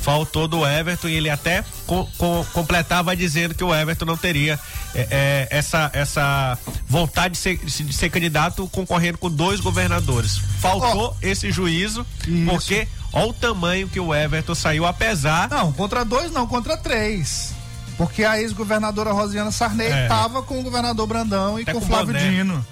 [0.00, 4.58] faltou do Everton e ele até co co completava dizendo que o Everton não teria
[4.94, 10.38] é, é, essa, essa vontade de ser, de ser candidato concorrendo com dois governadores.
[10.58, 11.26] Faltou oh.
[11.26, 12.46] esse juízo, Isso.
[12.46, 15.48] porque olha o tamanho que o Everton saiu, apesar.
[15.48, 17.54] Não, contra dois não, contra três.
[17.96, 20.42] Porque a ex-governadora Rosiana Sarney estava é.
[20.42, 22.30] com o governador Brandão e até com o Flávio boné.
[22.30, 22.64] Dino.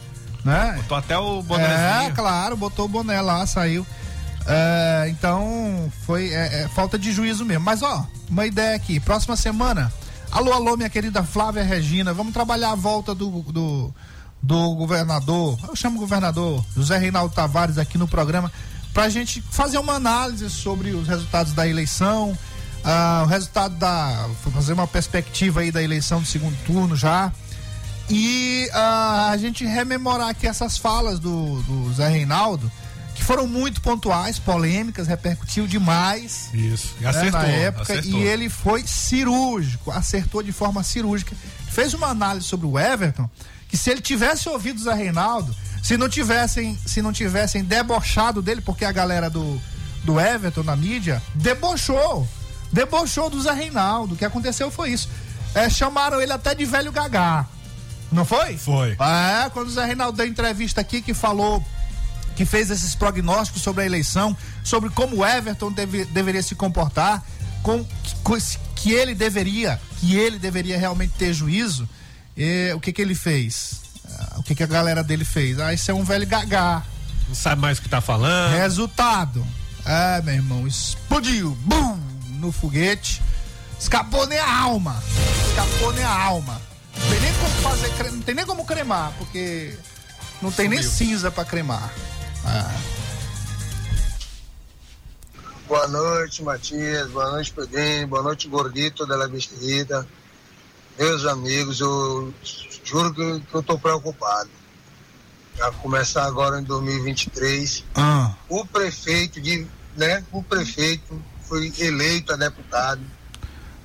[0.43, 0.75] Né?
[0.79, 2.07] Botou até o boné.
[2.07, 3.87] É, claro, botou o boné lá, saiu.
[4.51, 7.65] É, então, foi é, é, falta de juízo mesmo.
[7.65, 8.99] Mas, ó, uma ideia aqui.
[8.99, 9.93] Próxima semana,
[10.31, 13.95] alô, alô, minha querida Flávia Regina, vamos trabalhar a volta do, do,
[14.43, 18.51] do governador, eu chamo governador José Reinaldo Tavares aqui no programa,
[18.95, 24.31] pra gente fazer uma análise sobre os resultados da eleição, uh, o resultado da.
[24.55, 27.31] fazer uma perspectiva aí da eleição do segundo turno já.
[28.09, 32.73] E uh, a gente rememorar aqui essas falas do, do Zé Reinaldo
[33.19, 36.51] que foram muito pontuais, polêmicas, repercutiu demais.
[36.55, 37.93] Isso, e acertou, né, na época.
[37.93, 38.13] Acertou.
[38.13, 41.35] E ele foi cirúrgico, acertou de forma cirúrgica.
[41.69, 43.29] Fez uma análise sobre o Everton,
[43.69, 45.53] que se ele tivesse ouvido o Zé Reinaldo,
[45.83, 49.61] se não tivessem, se não tivessem debochado dele, porque a galera do,
[50.05, 52.27] do Everton na mídia debochou.
[52.73, 54.15] Debochou do Zé Reinaldo.
[54.15, 55.09] O que aconteceu foi isso.
[55.57, 57.47] É, chamaram ele até de velho gagá.
[58.13, 58.57] Não foi?
[58.57, 58.93] Foi.
[58.93, 61.65] É, quando o Zé Reinaldo deu entrevista aqui que falou
[62.39, 67.21] que fez esses prognósticos sobre a eleição, sobre como o Everton deve, deveria se comportar,
[67.65, 67.85] com,
[68.23, 68.39] com,
[68.77, 71.89] que ele deveria, que ele deveria realmente ter juízo.
[72.37, 73.81] E, o que que ele fez?
[74.09, 75.59] Ah, o que que a galera dele fez?
[75.59, 76.85] Ah, isso é um velho gagá.
[77.27, 78.57] Não sabe mais o que tá falando.
[78.57, 79.45] Resultado.
[79.85, 81.99] É, meu irmão, explodiu, bum,
[82.39, 83.21] no foguete.
[83.81, 85.03] Escapou nem a alma.
[85.49, 86.63] Escapou nem a alma.
[86.97, 89.77] Não tem nem como fazer, não tem nem como cremar, porque
[90.41, 90.81] não tem Sumiu.
[90.81, 91.93] nem cinza para cremar.
[92.51, 92.81] Ah.
[95.69, 97.11] Boa noite, Matias.
[97.11, 98.09] Boa noite, Pedrinho.
[98.09, 100.09] Boa noite, Gordito da Vestida.
[100.99, 102.33] Meus amigos, eu
[102.83, 104.49] juro que, que eu tô preocupado.
[105.59, 107.85] Vai começar agora em 2023.
[107.95, 108.33] Ah.
[108.49, 110.25] O prefeito de, né?
[110.33, 113.03] O prefeito foi eleito a deputado.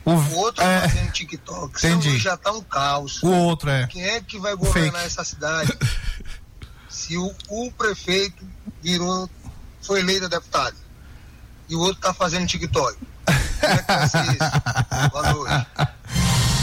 [0.06, 1.86] O, o outro é, fazendo TikTok.
[1.86, 2.17] Entendi.
[2.17, 3.21] já tá um caos.
[3.23, 3.88] O outro é.
[3.88, 5.06] Quem é que vai governar Fake.
[5.06, 5.78] essa cidade?
[7.03, 8.45] se o, o prefeito
[8.81, 9.29] virou,
[9.81, 10.75] foi eleito deputado
[11.67, 12.97] e o outro tá fazendo TikTok.
[13.59, 15.09] Como é que vai ser isso?
[15.11, 15.67] Boa noite.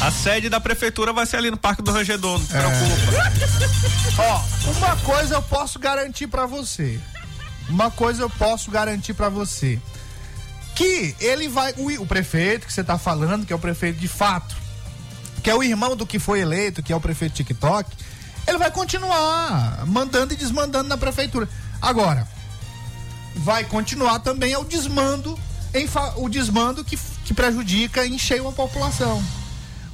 [0.01, 2.59] A sede da prefeitura vai ser ali no Parque do Rangedor, não se é.
[2.59, 4.23] preocupa.
[4.23, 6.99] Ó, uma coisa eu posso garantir para você.
[7.69, 9.79] Uma coisa eu posso garantir para você.
[10.75, 11.75] Que ele vai.
[11.77, 14.57] O, o, prefeito que você tá falando, que é o prefeito de fato,
[15.43, 17.91] que é o irmão do que foi eleito, que é o prefeito TikTok,
[18.47, 21.49] ele vai continuar mandando e desmandando na prefeitura.
[21.81, 22.27] Agora,
[23.37, 25.39] vai continuar também o desmando,
[26.17, 29.23] o desmando que, que prejudica em cheio a população.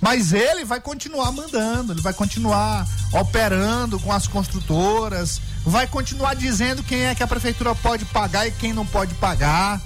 [0.01, 6.83] Mas ele vai continuar mandando, ele vai continuar operando com as construtoras, vai continuar dizendo
[6.83, 9.81] quem é que a prefeitura pode pagar e quem não pode pagar.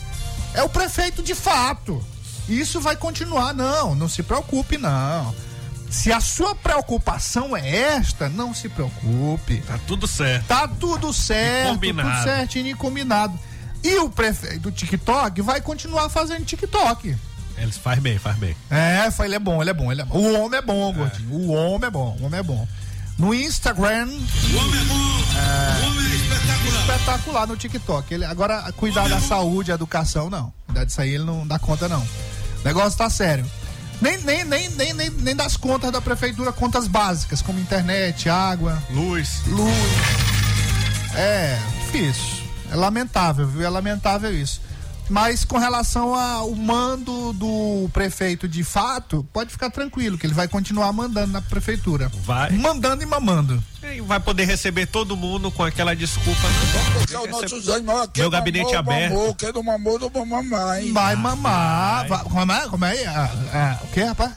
[0.52, 2.04] É o prefeito de fato.
[2.48, 5.32] Isso vai continuar, não, não se preocupe, não.
[5.90, 9.60] Se a sua preocupação é esta, não se preocupe.
[9.62, 10.46] Tá tudo certo.
[10.46, 11.68] Tá tudo certo.
[11.68, 12.10] E combinado.
[12.10, 13.38] Tudo certinho e combinado.
[13.82, 17.16] E o prefeito do TikTok vai continuar fazendo TikTok.
[17.56, 18.56] Ele faz bem, faz bem.
[18.70, 20.16] É, ele é bom, ele é bom, ele é bom.
[20.16, 20.92] O homem é bom, é.
[20.92, 21.34] gordinho.
[21.34, 22.68] O homem é bom, o homem é bom.
[23.18, 24.06] No Instagram.
[24.06, 25.20] O homem é bom.
[25.36, 26.80] É, o homem é espetacular.
[26.80, 28.14] Espetacular no TikTok.
[28.14, 30.52] Ele, agora, cuidar da é saúde, educação, não.
[30.66, 32.00] Cuidar disso aí ele não dá conta, não.
[32.00, 33.44] O negócio tá sério.
[34.00, 38.82] Nem, nem, nem, nem, nem, nem das contas da prefeitura, contas básicas, como internet, água.
[38.90, 39.42] Luz.
[39.46, 39.74] Luz.
[41.14, 42.40] É, difícil.
[42.72, 43.64] É lamentável, viu?
[43.64, 44.60] É lamentável isso.
[45.10, 50.46] Mas com relação ao mando do prefeito de fato, pode ficar tranquilo, que ele vai
[50.46, 52.08] continuar mandando na prefeitura.
[52.22, 52.50] Vai.
[52.50, 53.60] Mandando e mamando.
[53.82, 56.40] E vai poder receber todo mundo com aquela desculpa.
[57.12, 59.12] o nosso aqui Meu gabinete aberto.
[59.12, 60.92] Mamou, quero mamou, não vou mamar, hein?
[60.92, 62.06] Vai mamar.
[62.06, 62.24] Vai.
[62.24, 62.68] Como é?
[62.68, 63.06] Como é?
[63.06, 64.32] Ah, ah, o que, rapaz?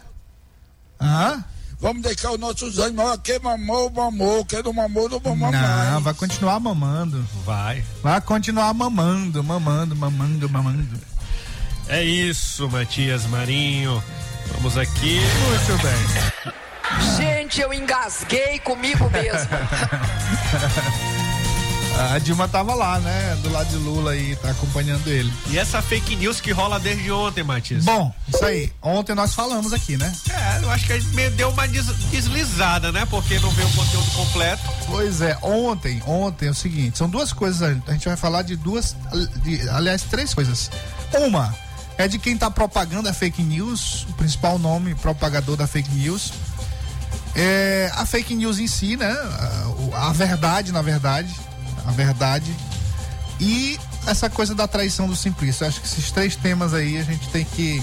[1.00, 1.44] Hã?
[1.84, 5.92] Vamos deixar os nossos animais aqui, mamou, mamou, quem não mamou, não vou mamar.
[5.92, 7.28] Não, vai continuar mamando.
[7.44, 7.84] Vai.
[8.02, 10.98] Vai continuar mamando, mamando, mamando, mamando.
[11.90, 14.02] É isso, Matias Marinho.
[14.54, 15.20] Vamos aqui.
[15.20, 16.54] Muito bem.
[17.18, 19.50] Gente, eu engasguei comigo mesmo.
[21.96, 23.38] A Dilma tava lá, né?
[23.42, 25.32] Do lado de Lula aí, tá acompanhando ele.
[25.50, 27.86] E essa fake news que rola desde ontem, Matias?
[27.86, 28.72] Bom, isso aí.
[28.82, 30.12] Ontem nós falamos aqui, né?
[30.30, 33.06] É, eu acho que a gente deu uma deslizada, né?
[33.06, 34.64] Porque não veio o conteúdo completo.
[34.88, 38.56] Pois é, ontem, ontem é o seguinte, são duas coisas, a gente vai falar de
[38.56, 38.96] duas,
[39.44, 40.72] de, aliás, três coisas.
[41.14, 41.56] Uma
[41.98, 46.34] é de quem está propagando a fake news, o principal nome propagador da fake news.
[47.36, 49.12] É, a fake news em si, né?
[49.94, 51.34] A, a verdade, na verdade,
[51.86, 52.56] a verdade.
[53.40, 55.66] E essa coisa da traição do simplício.
[55.66, 57.82] Acho que esses três temas aí a gente tem que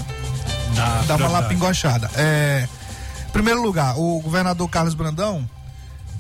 [1.07, 2.11] dar uma lapingochada.
[2.15, 2.69] É,
[3.29, 5.49] em primeiro lugar, o governador Carlos Brandão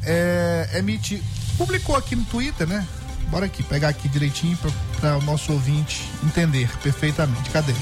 [0.02, 1.22] é, emite,
[1.56, 2.86] publicou aqui no Twitter, né?
[3.30, 4.58] Bora aqui, pegar aqui direitinho
[5.00, 7.48] para o nosso ouvinte entender perfeitamente.
[7.50, 7.74] Cadê?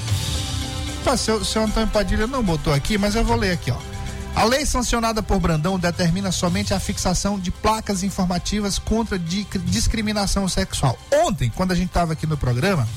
[1.03, 3.77] Pá, seu, seu Antônio Padilha não botou aqui, mas eu vou ler aqui, ó.
[4.39, 10.47] A lei sancionada por Brandão determina somente a fixação de placas informativas contra di- discriminação
[10.47, 10.97] sexual.
[11.25, 12.87] Ontem, quando a gente estava aqui no programa,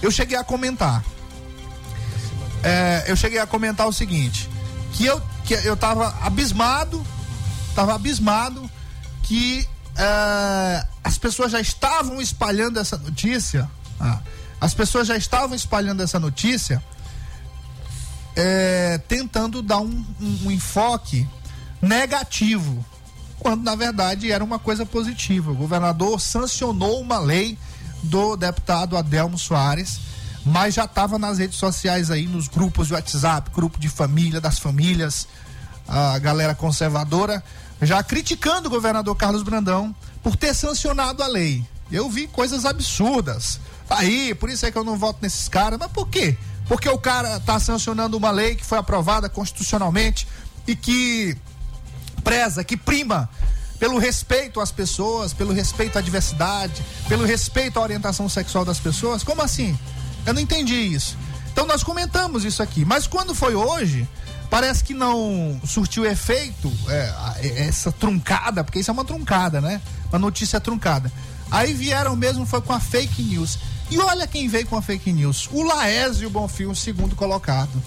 [0.00, 1.04] eu cheguei a comentar.
[2.62, 4.48] É, eu cheguei a comentar o seguinte:
[4.94, 7.06] que eu, que eu tava abismado,
[7.74, 8.70] tava abismado
[9.22, 13.70] que é, as pessoas já estavam espalhando essa notícia.
[14.00, 14.18] ah,
[14.58, 16.82] as pessoas já estavam espalhando essa notícia
[18.36, 21.26] é, tentando dar um, um- um enfoque
[21.80, 22.84] negativo,
[23.38, 25.50] quando na verdade era uma coisa positiva.
[25.50, 27.58] O governador sancionou uma lei
[28.02, 30.00] do deputado Adelmo Soares,
[30.44, 34.58] mas já estava nas redes sociais aí, nos grupos de WhatsApp, grupo de família, das
[34.58, 35.26] famílias,
[35.88, 37.42] a galera conservadora,
[37.82, 41.64] já criticando o governador Carlos Brandão por ter sancionado a lei.
[41.90, 43.60] Eu vi coisas absurdas.
[43.88, 45.78] Aí, por isso é que eu não voto nesses caras.
[45.78, 46.36] Mas por quê?
[46.68, 50.26] Porque o cara tá sancionando uma lei que foi aprovada constitucionalmente
[50.66, 51.36] e que
[52.24, 53.28] preza, que prima
[53.78, 59.22] pelo respeito às pessoas, pelo respeito à diversidade, pelo respeito à orientação sexual das pessoas.
[59.22, 59.78] Como assim?
[60.24, 61.16] Eu não entendi isso.
[61.52, 64.08] Então nós comentamos isso aqui, mas quando foi hoje,
[64.50, 69.80] parece que não surtiu efeito é, a- essa truncada, porque isso é uma truncada, né?
[70.10, 71.12] Uma notícia truncada.
[71.50, 73.58] Aí vieram mesmo, foi com a fake news.
[73.90, 77.82] E olha quem veio com a fake news: o Laésio Bonfim, o segundo colocado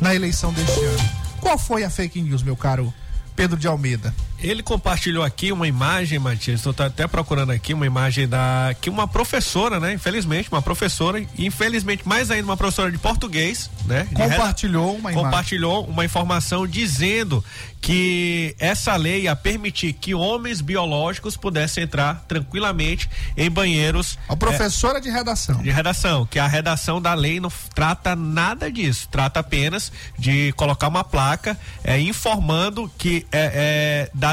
[0.00, 1.10] na eleição deste ano.
[1.40, 2.92] Qual foi a fake news, meu caro
[3.36, 4.14] Pedro de Almeida?
[4.40, 9.08] Ele compartilhou aqui uma imagem, Matias, estou até procurando aqui uma imagem da que uma
[9.08, 9.92] professora, né?
[9.92, 14.06] Infelizmente, uma professora, infelizmente mais ainda uma professora de português, né?
[14.14, 15.24] Compartilhou uma imagem.
[15.24, 17.44] compartilhou uma informação dizendo
[17.80, 24.18] que essa lei ia permitir que homens biológicos pudessem entrar tranquilamente em banheiros.
[24.28, 25.62] A professora de redação.
[25.62, 30.88] De redação, que a redação da lei não trata nada disso, trata apenas de colocar
[30.88, 34.27] uma placa é, informando que é, é, da-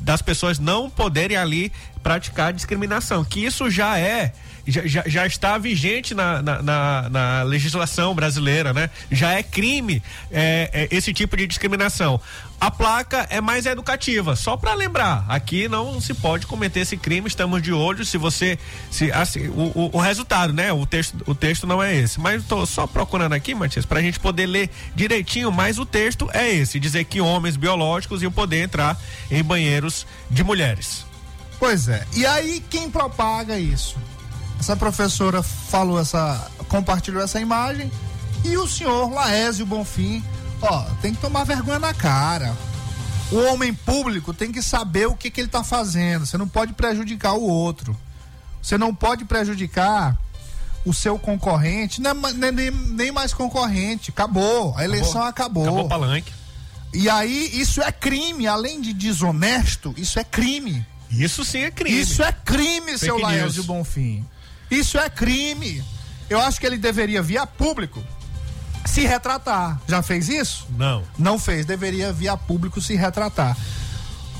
[0.00, 4.32] das pessoas não poderem ali praticar discriminação, que isso já é
[4.66, 8.90] já, já, está vigente na, na, na- na legislação brasileira, né?
[9.10, 12.20] Já é crime é, é, esse tipo de discriminação.
[12.60, 17.26] A placa é mais educativa, só para lembrar, aqui não se pode cometer esse crime,
[17.26, 18.58] estamos de olho se você
[18.90, 20.70] se assim, o, o, o resultado, né?
[20.70, 24.02] O texto, o texto não é esse, mas estou só procurando aqui, Matias, para a
[24.02, 28.62] gente poder ler direitinho, mas o texto é esse, dizer que homens biológicos iam poder
[28.62, 28.94] entrar
[29.30, 31.06] em banheiros de mulheres.
[31.58, 32.06] Pois é.
[32.14, 33.96] E aí quem propaga isso?
[34.60, 37.90] Essa professora falou essa, compartilhou essa imagem
[38.44, 40.22] e o senhor Laésio Bonfim,
[40.60, 42.54] ó, tem que tomar vergonha na cara.
[43.32, 46.26] O homem público tem que saber o que, que ele está fazendo.
[46.26, 47.96] Você não pode prejudicar o outro.
[48.62, 50.16] Você não pode prejudicar
[50.84, 54.10] o seu concorrente, não é ma- nem, nem, nem mais concorrente.
[54.10, 54.74] Acabou.
[54.76, 55.62] A eleição acabou.
[55.64, 56.32] Acabou o palanque.
[56.92, 58.46] E aí, isso é crime.
[58.48, 60.84] Além de desonesto, isso é crime.
[61.08, 62.00] Isso sim é crime.
[62.00, 63.40] Isso é crime, seu Fake news.
[63.40, 64.24] Laércio Bonfim.
[64.70, 65.82] Isso é crime.
[66.28, 68.02] Eu acho que ele deveria vir a público
[68.86, 69.80] se retratar.
[69.86, 70.66] Já fez isso?
[70.76, 71.02] Não.
[71.18, 71.66] Não fez.
[71.66, 73.56] Deveria vir a público se retratar.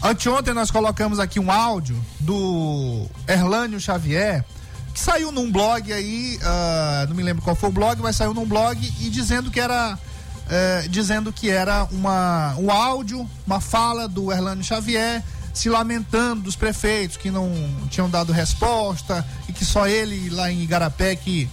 [0.02, 4.44] Anteontem nós colocamos aqui um áudio do Erlânio Xavier,
[4.94, 8.32] que saiu num blog aí, ah, não me lembro qual foi o blog, mas saiu
[8.32, 9.98] num blog e dizendo que era
[10.48, 16.56] eh, dizendo que era uma, um áudio, uma fala do Erlânio Xavier se lamentando dos
[16.56, 17.52] prefeitos que não
[17.88, 21.48] tinham dado resposta e que só ele lá em Igarapé que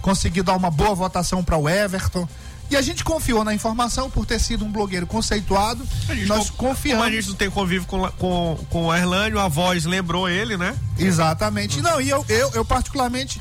[0.00, 2.28] conseguiu dar uma boa votação para o Everton.
[2.68, 5.86] E a gente confiou na informação por ter sido um blogueiro conceituado.
[6.26, 7.04] Nós confiamos.
[7.04, 10.56] Como a gente não tem convívio com, com, com o Erlânio, a voz lembrou ele,
[10.56, 10.76] né?
[10.98, 11.80] Exatamente.
[11.80, 13.40] Não, e eu, eu, eu particularmente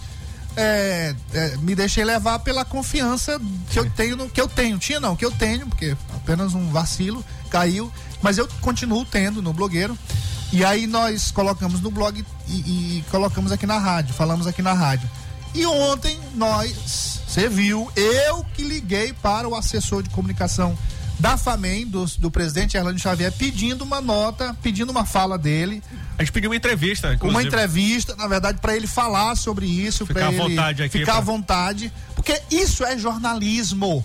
[0.55, 4.77] é, é, me deixei levar pela confiança que eu tenho no, que eu tenho.
[4.77, 9.53] Tinha não, que eu tenho, porque apenas um vacilo caiu, mas eu continuo tendo no
[9.53, 9.97] blogueiro.
[10.51, 14.73] E aí nós colocamos no blog e, e colocamos aqui na rádio, falamos aqui na
[14.73, 15.09] rádio.
[15.53, 20.77] E ontem nós, você viu, eu que liguei para o assessor de comunicação
[21.19, 25.81] da FAMEM, do, do presidente Erlânio Xavier, pedindo uma nota, pedindo uma fala dele.
[26.17, 27.39] A gente pediu uma entrevista, inclusive.
[27.39, 31.15] Uma entrevista, na verdade, para ele falar sobre isso, Ficar à vontade aqui, ficar à
[31.15, 34.03] pra- vontade, porque isso é jornalismo.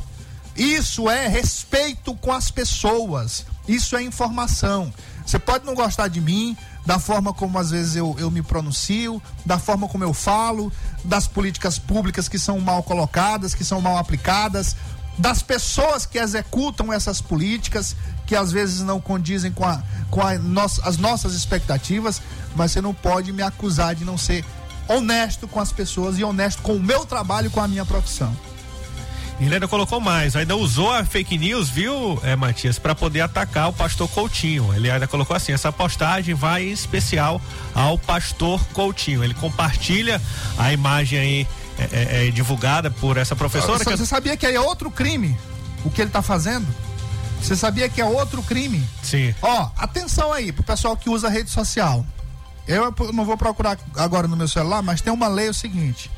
[0.57, 3.47] Isso é respeito com as pessoas.
[3.69, 4.93] Isso é informação.
[5.25, 9.23] Você pode não gostar de mim, da forma como às vezes eu, eu me pronuncio,
[9.47, 10.73] da forma como eu falo,
[11.05, 14.77] das políticas públicas que são mal colocadas, que são mal aplicadas,
[15.19, 17.95] das pessoas que executam essas políticas,
[18.27, 20.33] que às vezes não condizem com, a, com a
[20.83, 22.21] as nossas expectativas,
[22.57, 24.45] mas você não pode me acusar de não ser
[24.89, 28.35] honesto com as pessoas e honesto com o meu trabalho e com a minha profissão.
[29.41, 33.69] Ele ainda colocou mais, ainda usou a fake news, viu, é, Matias, para poder atacar
[33.71, 34.73] o pastor Coutinho.
[34.75, 37.41] Ele ainda colocou assim: essa postagem vai em especial
[37.75, 39.25] ao pastor Coutinho.
[39.25, 40.21] Ele compartilha
[40.59, 43.79] a imagem aí é, é, divulgada por essa professora.
[43.79, 45.37] Você, que- você sabia que aí é outro crime
[45.85, 46.67] o que ele tá fazendo?
[47.41, 48.87] Você sabia que é outro crime?
[49.03, 49.35] Sim.
[49.41, 52.05] Ó, atenção aí pro pessoal que usa rede social.
[52.69, 56.11] Eu não vou procurar agora no meu celular, mas tem uma lei é o seguinte: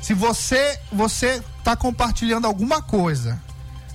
[0.00, 3.40] se você você tá compartilhando alguma coisa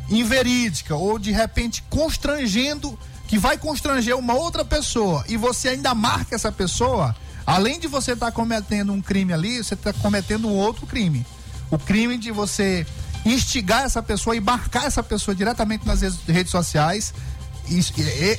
[0.09, 2.97] inverídica ou de repente constrangendo
[3.27, 8.11] que vai constranger uma outra pessoa e você ainda marca essa pessoa, além de você
[8.13, 11.25] estar cometendo um crime ali, você está cometendo um outro crime.
[11.71, 12.85] O crime de você
[13.25, 17.11] instigar essa pessoa e marcar essa pessoa diretamente nas redes, sociais.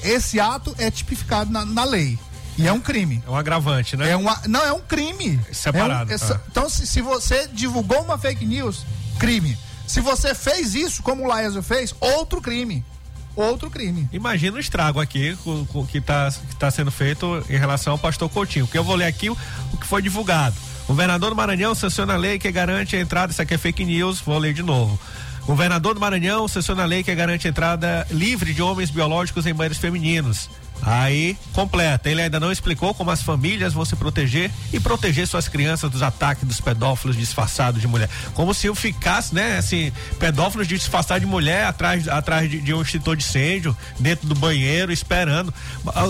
[0.05, 2.16] Esse ato é tipificado na, na lei.
[2.57, 3.22] E é um crime.
[3.27, 4.11] É um agravante, né?
[4.11, 5.39] É uma, não, é um crime.
[5.53, 6.41] Separado, É um- é ah.
[6.49, 8.87] Então, se, se você divulgou uma fake news,
[9.19, 9.57] crime.
[9.87, 12.85] Se você fez isso, como o Laésio fez, outro crime.
[13.37, 14.09] Outro crime.
[14.12, 15.37] Imagina o estrago aqui
[15.91, 18.67] que está tá sendo feito em relação ao pastor Coutinho.
[18.67, 19.37] Que eu vou ler aqui o,
[19.73, 20.57] o que foi divulgado.
[20.87, 23.33] Governador do Maranhão sanciona a lei que garante a entrada.
[23.33, 24.99] Isso aqui é fake news, vou ler de novo.
[25.45, 29.55] Governador do Maranhão sanciona a lei que garante a entrada livre de homens biológicos em
[29.55, 30.49] banheiros femininos.
[30.83, 32.09] Aí, completa.
[32.09, 36.01] Ele ainda não explicou como as famílias vão se proteger e proteger suas crianças dos
[36.01, 38.09] ataques dos pedófilos disfarçados de mulher.
[38.35, 42.83] Como se eu ficasse, né, assim, pedófilos disfarçados de mulher atrás, atrás de, de um
[42.83, 45.53] extintor de incêndio, dentro do banheiro, esperando.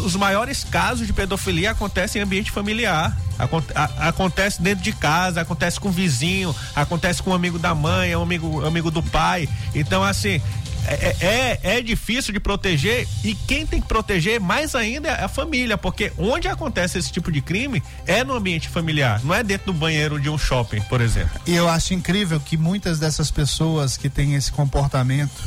[0.04, 3.16] Os maiores casos de pedofilia acontecem em ambiente familiar.
[3.38, 7.74] Acon- a- Acontece dentro de casa, acontece com o vizinho, acontece com o amigo da
[7.74, 9.48] mãe, um amigo, amigo do pai.
[9.74, 10.40] Então, assim,
[10.86, 15.28] é, é, é difícil de proteger e quem tem que proteger mais ainda é a
[15.28, 19.72] família, porque onde acontece esse tipo de crime é no ambiente familiar, não é dentro
[19.72, 21.40] do banheiro de um shopping, por exemplo.
[21.46, 25.42] E eu acho incrível que muitas dessas pessoas que têm esse comportamento,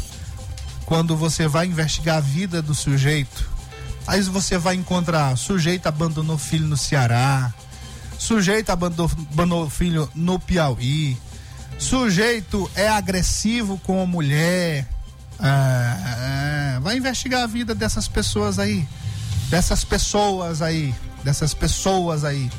[0.85, 3.49] quando você vai investigar a vida do sujeito,
[4.05, 7.53] aí você vai encontrar sujeito abandonou filho no Ceará,
[8.17, 11.17] sujeito abandonou filho no Piauí,
[11.77, 14.87] sujeito é agressivo com a mulher.
[15.39, 18.87] Ah, ah, vai investigar a vida dessas pessoas aí,
[19.49, 22.49] dessas pessoas aí, dessas pessoas aí.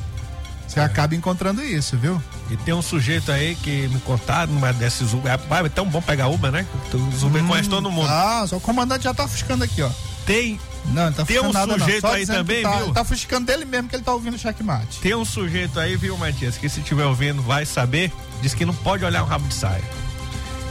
[0.66, 2.22] Você acaba encontrando isso, viu?
[2.49, 5.33] E tem um sujeito aí que me contaram numa desses Uber.
[5.33, 6.64] Rapaz, é tão bom pegar Uber, né?
[7.12, 8.09] Os Uber conhece todo mundo.
[8.09, 9.91] Ah, só o comandante já tá fuscando aqui, ó.
[10.24, 10.61] Tem.
[10.87, 12.93] Não, tá Tem um nada, sujeito aí também, tá, viu?
[12.93, 15.01] Tá fuscando dele mesmo que ele tá ouvindo o checkmate.
[15.01, 18.74] Tem um sujeito aí, viu, Matias, que se tiver ouvindo vai saber, diz que não
[18.74, 19.83] pode olhar um rabo de saia.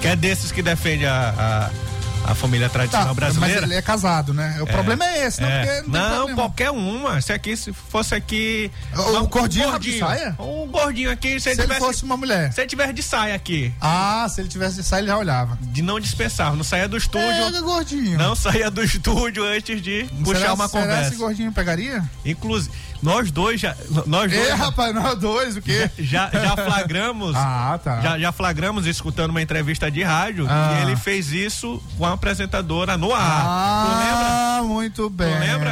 [0.02, 1.89] Que é desses que defende a, a,
[2.26, 3.62] a família tradicional Tá, brasileira.
[3.62, 4.58] mas ele é casado, né?
[4.62, 5.66] O problema é esse, não, é.
[5.66, 6.36] porque não tem Não, problema.
[6.36, 7.22] qualquer uma.
[7.22, 8.72] Se aqui, se fosse aqui.
[8.94, 10.36] O- não, o gordinho rabo de saia?
[10.38, 11.80] O gordinho aqui, se, Se ele ele tivesse.
[11.86, 12.52] fosse uma mulher.
[12.54, 13.74] Se ele tivesse de saia aqui.
[13.82, 15.58] Ah, se ele tivesse de saia, ele já olhava.
[15.62, 17.28] De não dispensar, não saía do estúdio.
[17.30, 18.18] É, gordinho.
[18.18, 21.08] Não saía do estúdio antes de puxar será, uma será conversa.
[21.10, 22.04] esse gordinho pegaria?
[22.26, 23.76] Inclusive, nós dois já.
[24.06, 24.34] Nós dois.
[24.34, 25.90] Ê, rapaz, nós dois, o quê?
[26.00, 27.36] Já, já flagramos.
[27.40, 28.02] Ah, tá.
[28.02, 30.78] Já, já flagramos escutando uma entrevista de rádio Ah.
[30.80, 33.44] e ele fez isso com a apresentadora no ar.
[33.46, 35.40] Ah, muito bem.
[35.40, 35.72] lembra?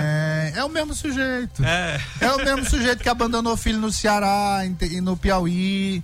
[0.56, 1.64] É o mesmo sujeito.
[1.64, 2.00] É.
[2.22, 6.04] É o mesmo sujeito que abandonou o filho no Ceará e no Piauí,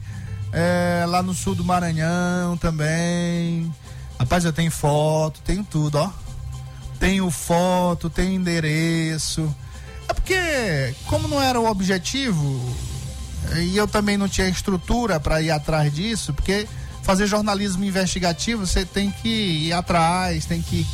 [0.51, 3.73] é, lá no sul do Maranhão também.
[4.19, 6.09] Rapaz, eu tenho foto, tenho tudo, ó.
[6.99, 9.53] Tenho foto, tenho endereço.
[10.23, 12.61] Porque, como não era o objetivo,
[13.57, 16.65] e eu também não tinha estrutura para ir atrás disso, porque
[17.01, 19.27] fazer jornalismo investigativo você tem que
[19.67, 20.87] ir atrás, tem que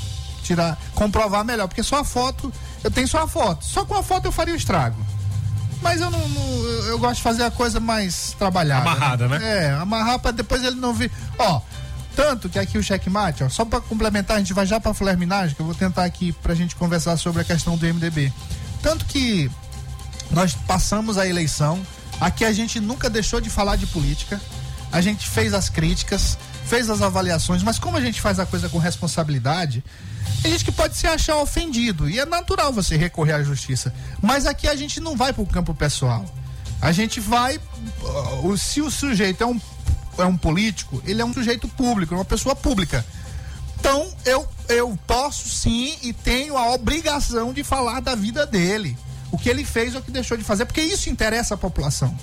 [0.44, 2.52] tirar, comprovar melhor, porque só a foto,
[2.84, 3.64] eu tenho só a foto.
[3.64, 4.98] Só com a foto eu faria o estrago.
[5.80, 8.82] Mas eu não, não- eu, gosto de fazer a coisa mais trabalhada.
[8.90, 9.40] Amarrada, né?
[9.42, 11.12] É, amarrar para depois ele não vir.
[11.38, 11.62] Ó,
[12.16, 15.56] tanto que aqui o checkmate, ó, só para complementar, a gente vai já para Flerminagem,
[15.56, 18.34] que eu vou tentar aqui pra gente conversar sobre a questão do MDB.
[18.82, 19.50] Tanto que
[20.32, 21.80] nós passamos a eleição,
[22.20, 24.40] aqui a gente nunca deixou de falar de política,
[24.92, 28.70] a gente fez as críticas, fez as avaliações, mas como a gente faz a coisa
[28.70, 29.84] com responsabilidade,
[30.42, 33.94] Tem gente que pode se achar ofendido e é natural você recorrer à justiça.
[34.22, 36.24] Mas aqui a gente não vai para o campo pessoal.
[36.82, 37.58] A gente vai.
[37.58, 39.60] uh, Se o sujeito é um,
[40.18, 43.06] é um político, ele é um sujeito público, é uma pessoa pública.
[43.80, 48.98] Então eu, eu posso sim e tenho a obrigação de falar da vida dele.
[49.32, 52.16] O que ele fez ou o que deixou de fazer, porque isso interessa a população.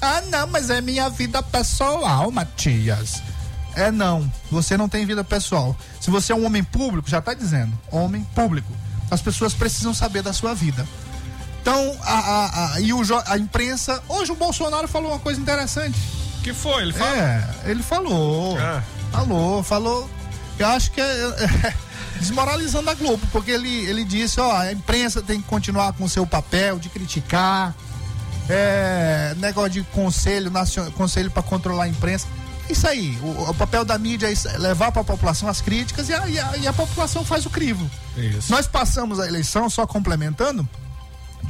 [0.00, 3.22] Ah, não, mas é minha vida pessoal, Matias.
[3.74, 5.76] É não, você não tem vida pessoal.
[6.00, 8.72] Se você é um homem público, já está dizendo, homem público.
[9.10, 10.86] As pessoas precisam saber da sua vida.
[11.60, 14.02] Então, a, a, a, e o, a imprensa.
[14.08, 15.98] Hoje o Bolsonaro falou uma coisa interessante.
[16.42, 16.82] que foi?
[16.82, 17.14] Ele falou?
[17.14, 18.58] É, ele falou.
[19.10, 20.10] Falou, falou.
[20.58, 21.74] Eu acho que é, é,
[22.20, 26.08] desmoralizando a Globo, porque ele, ele disse, ó, a imprensa tem que continuar com o
[26.08, 27.74] seu papel de criticar.
[28.48, 30.50] É, negócio de conselho
[30.94, 32.26] conselho para controlar a imprensa.
[32.68, 36.08] Isso aí, o, o papel da mídia é é levar para a população as críticas
[36.08, 37.90] e a, e a- e a população faz o crivo.
[38.16, 38.50] Isso.
[38.52, 40.68] Nós passamos a eleição, só complementando,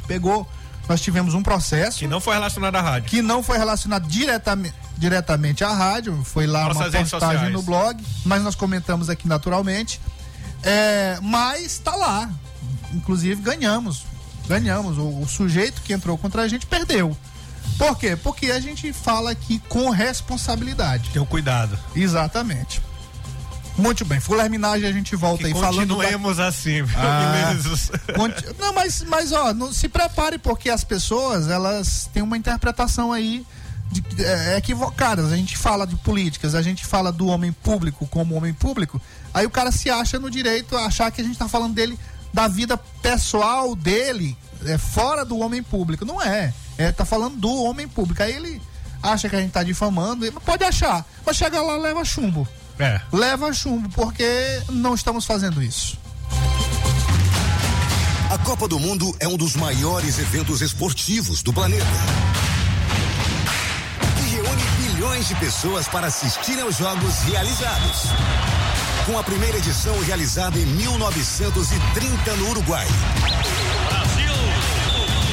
[0.07, 0.48] pegou,
[0.89, 1.99] nós tivemos um processo.
[1.99, 3.09] Que não foi relacionado à rádio.
[3.09, 8.03] Que não foi relacionado diretamente, diretamente à rádio, foi lá Nossas uma postagem no blog,
[8.24, 10.01] mas nós comentamos aqui naturalmente.
[10.62, 12.30] É, mas tá lá.
[12.93, 14.05] Inclusive ganhamos.
[14.47, 14.99] Ganhamos.
[14.99, 17.16] O, o sujeito que entrou contra a gente perdeu.
[17.78, 18.16] Por quê?
[18.16, 21.11] Porque a gente fala aqui com responsabilidade.
[21.11, 21.78] Tenha cuidado.
[21.95, 22.80] Exatamente.
[23.77, 25.89] Muito bem, Fulerminagem a gente volta aí falando.
[25.89, 28.01] da- Continuemos assim, Ah, beleza.
[28.14, 33.12] Conti- Não, mas, mas ó, não, se prepare porque as pessoas, elas têm uma interpretação
[33.12, 33.45] aí
[33.91, 35.33] de, é, equivocadas.
[35.33, 39.01] A gente fala de políticas, a gente fala do homem público como homem público,
[39.33, 41.99] aí o cara se acha no direito a achar que a gente tá falando dele,
[42.33, 46.05] da vida pessoal dele, é, fora do homem público.
[46.05, 46.55] Não é.
[46.79, 48.22] É, tá falando do homem público.
[48.22, 48.62] Aí ele
[49.03, 52.47] acha que a gente tá difamando, pode achar, mas chega lá leva chumbo.
[52.79, 53.01] É.
[53.12, 55.99] Leva chumbo, porque não estamos fazendo isso.
[58.31, 61.87] A Copa do Mundo é um dos maiores eventos esportivos do planeta.
[64.16, 68.09] Que reúne bilhões de pessoas para assistirem aos jogos realizados.
[69.07, 72.87] Com a primeira edição realizada em 1930 no Uruguai.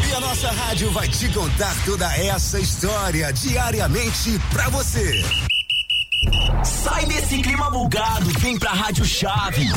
[0.08, 5.24] E a nossa rádio vai te contar toda essa história diariamente pra você.
[6.64, 9.68] Sai desse clima bugado, vem pra Rádio Chave.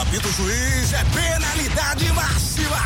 [0.00, 2.76] Apito juiz é penalidade máxima.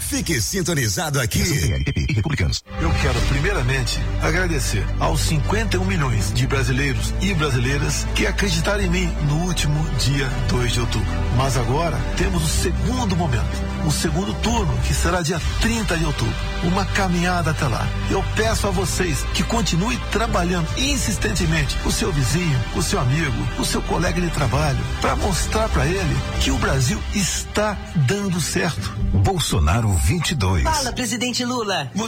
[0.00, 1.84] Fique sintonizado aqui.
[2.18, 2.62] Republicanos.
[2.80, 9.06] Eu quero, primeiramente, agradecer aos 51 milhões de brasileiros e brasileiras que acreditaram em mim
[9.28, 11.08] no último dia 2 de outubro.
[11.36, 13.44] Mas agora temos o segundo momento,
[13.86, 16.34] o segundo turno, que será dia 30 de outubro.
[16.64, 17.86] Uma caminhada até lá.
[18.10, 23.64] Eu peço a vocês que continuem trabalhando insistentemente o seu vizinho, o seu amigo, o
[23.64, 28.96] seu colega de trabalho, para mostrar para ele que o Brasil está dando certo.
[29.12, 30.64] Bolsonaro 22.
[30.64, 31.90] Fala, presidente Lula.
[31.94, 32.07] Você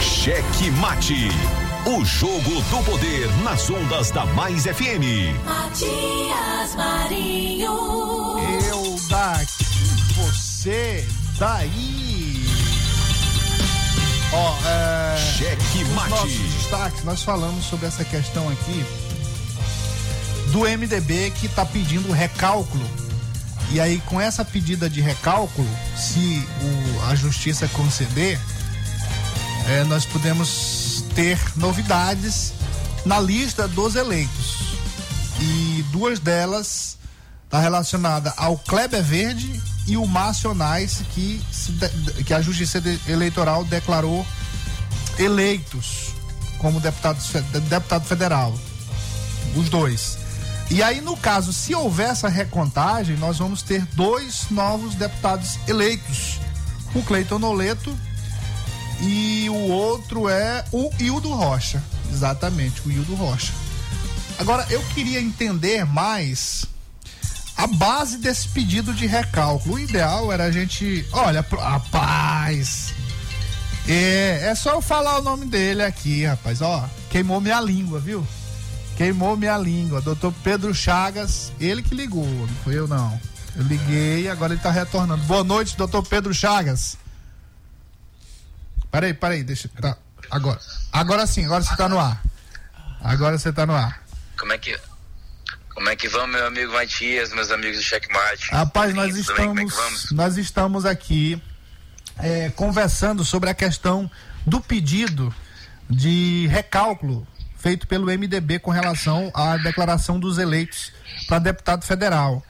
[0.00, 1.28] Cheque Mate.
[1.86, 5.34] O jogo do poder nas ondas da Mais FM.
[5.44, 7.72] Matias Marinho.
[8.68, 9.64] Eu daqui,
[10.14, 11.04] você
[11.38, 12.44] daí.
[14.32, 15.16] Ó, é.
[15.16, 16.10] Cheque mate.
[16.10, 18.84] Nossos destaques, nós falamos sobre essa questão aqui
[20.52, 22.84] do MDB que está pedindo recálculo.
[23.72, 28.38] E aí, com essa pedida de recálculo, se o- a justiça conceder,
[29.68, 32.52] é, nós podemos ter novidades
[33.06, 34.56] na lista dos eleitos.
[35.40, 36.98] E duas delas
[37.48, 41.40] tá relacionada ao Kleber Verde e o Márcio Nais, que,
[42.26, 44.26] que a Justiça Eleitoral declarou
[45.18, 46.10] eleitos
[46.58, 48.56] como deputados, fe- deputado federal.
[49.56, 50.18] Os dois.
[50.70, 56.38] E aí, no caso, se houver essa recontagem, nós vamos ter dois novos deputados eleitos.
[56.94, 57.96] O Cleiton Noleto
[59.00, 61.82] e o outro é o Hildo Rocha.
[62.12, 63.52] Exatamente, o Hildo Rocha.
[64.38, 66.66] Agora, eu queria entender mais
[67.56, 69.74] a base desse pedido de recálculo.
[69.74, 71.04] O ideal era a gente.
[71.12, 72.94] Olha, rapaz.
[73.88, 76.62] É, é só eu falar o nome dele aqui, rapaz.
[76.62, 78.26] Ó, queimou minha língua, viu?
[79.00, 80.02] Queimou minha língua.
[80.02, 83.18] Doutor Pedro Chagas, ele que ligou, não fui eu não.
[83.56, 85.24] Eu liguei agora ele tá retornando.
[85.24, 86.98] Boa noite, doutor Pedro Chagas.
[88.90, 89.70] Peraí, peraí, deixa.
[89.80, 89.96] Tá,
[90.30, 90.60] agora.
[90.92, 92.22] Agora sim, agora você tá no ar.
[93.00, 94.02] Agora você tá no ar.
[94.38, 94.78] Como é que.
[95.74, 98.50] Como é que vão, meu amigo Matias, meus amigos do Checkmate?
[98.50, 100.12] Rapaz, nós é estamos, vamos?
[100.12, 101.42] nós estamos aqui
[102.18, 104.10] é, conversando sobre a questão
[104.44, 105.34] do pedido
[105.88, 107.26] de recálculo
[107.60, 110.92] feito pelo MDB com relação à declaração dos eleitos
[111.28, 112.42] para deputado federal.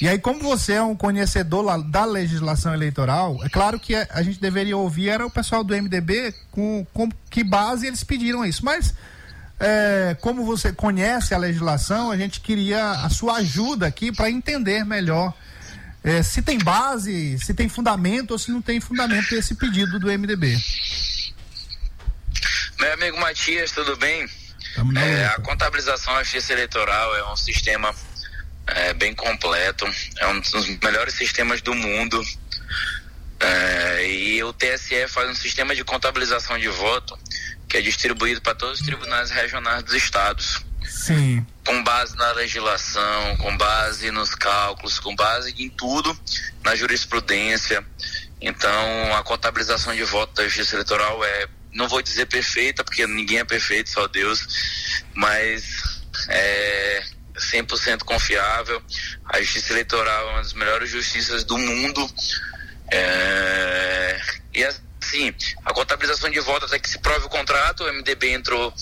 [0.00, 4.22] E aí, como você é um conhecedor da legislação eleitoral, é claro que a a
[4.22, 8.64] gente deveria ouvir era o pessoal do MDB com, com que base eles pediram isso.
[8.64, 8.94] Mas
[9.58, 14.84] é, como você conhece a legislação, a gente queria a sua ajuda aqui para entender
[14.84, 15.34] melhor
[16.04, 20.06] é, se tem base, se tem fundamento ou se não tem fundamento esse pedido do
[20.06, 20.56] MDB.
[22.78, 24.28] Meu amigo Matias, tudo bem?
[24.96, 27.94] É, a contabilização da justiça eleitoral é um sistema
[28.66, 29.86] é, bem completo,
[30.18, 32.22] é um dos melhores sistemas do mundo.
[33.40, 37.18] É, e o TSE faz um sistema de contabilização de voto
[37.68, 40.66] que é distribuído para todos os tribunais regionais dos estados.
[40.88, 41.46] Sim.
[41.66, 46.18] com base na legislação, com base nos cálculos, com base em tudo,
[46.64, 47.84] na jurisprudência.
[48.40, 51.46] Então, a contabilização de voto da Justiça Eleitoral é,
[51.78, 54.44] não vou dizer perfeita, porque ninguém é perfeito, só Deus,
[55.14, 55.62] mas
[56.28, 57.04] é
[57.36, 58.82] 100% confiável.
[59.24, 62.10] A Justiça Eleitoral é uma das melhores justiças do mundo.
[62.90, 64.20] É,
[64.52, 65.32] e assim,
[65.64, 68.74] a contabilização de voto até que se prove o contrato, o MDB entrou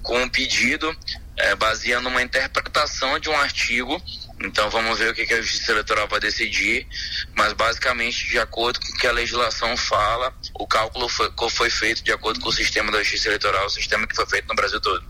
[0.00, 0.96] com um pedido
[1.36, 4.00] eh, baseando uma interpretação de um artigo.
[4.40, 6.86] Então vamos ver o que, que a Justiça Eleitoral vai decidir,
[7.34, 12.02] mas basicamente de acordo com o que a legislação fala, o cálculo foi, foi feito
[12.02, 14.80] de acordo com o sistema da Justiça Eleitoral, o sistema que foi feito no Brasil
[14.80, 15.04] todo.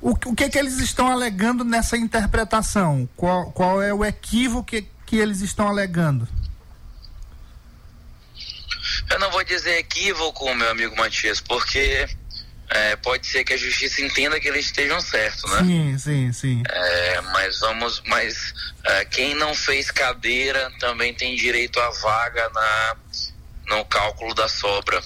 [0.00, 3.08] O, o que que eles estão alegando nessa interpretação?
[3.16, 6.26] Qual, qual é o equívoco que, que eles estão alegando?
[9.10, 12.08] Eu não vou dizer equívoco, meu amigo Matias, porque
[12.70, 15.58] eh, pode ser que a Justiça entenda que eles estejam certos, né?
[15.60, 16.62] Sim, sim, sim.
[16.68, 18.52] É, mas vamos, mas
[18.84, 22.96] é, quem não fez cadeira também tem direito à vaga na
[23.68, 25.00] no cálculo da sobra.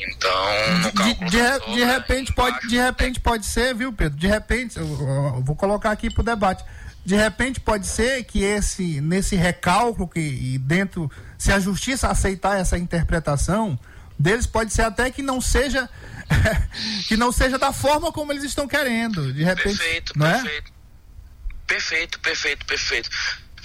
[0.00, 3.74] Então, no De, cálculo de, da re- sobra, de repente pode, de repente pode ser,
[3.74, 4.18] viu, Pedro?
[4.18, 6.64] De repente, eu, eu vou colocar aqui pro debate.
[7.04, 12.58] De repente pode ser que esse nesse recálculo que e dentro, se a justiça aceitar
[12.60, 13.78] essa interpretação
[14.18, 15.88] deles, pode ser até que não seja
[17.08, 19.32] que não seja da forma como eles estão querendo.
[19.32, 20.32] De repente, Perfeito, não é?
[20.42, 20.72] perfeito.
[21.66, 23.10] Perfeito, perfeito, perfeito.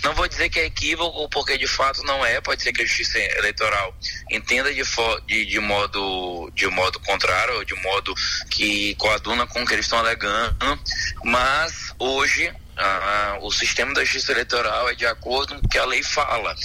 [0.04, 2.41] Não vou dizer que é equívoco, porque de fato não é.
[2.41, 3.95] Pode ser que a Justiça Eleitoral
[4.30, 4.84] entenda de,
[5.26, 8.14] de, de modo, de modo contrário, ou de modo
[8.49, 10.80] que coaduna com o que eles estão alegando.
[11.24, 15.86] Mas hoje ah, o sistema da Justiça Eleitoral é de acordo com o que a
[15.86, 16.56] lei fala.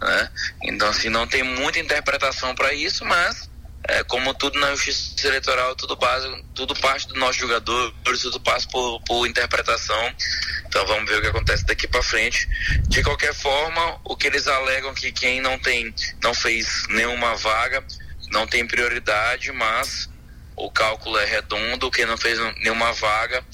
[0.00, 0.30] Né?
[0.62, 3.48] Então, assim, não tem muita interpretação para isso, mas
[3.88, 8.66] é, como tudo na justiça eleitoral, tudo base, tudo parte do nosso jogador, tudo passa
[8.68, 10.12] por, por interpretação.
[10.66, 12.48] Então vamos ver o que acontece daqui para frente.
[12.88, 17.84] De qualquer forma, o que eles alegam que quem não tem, não fez nenhuma vaga,
[18.30, 20.08] não tem prioridade, mas
[20.56, 23.44] o cálculo é redondo, quem não fez nenhuma vaga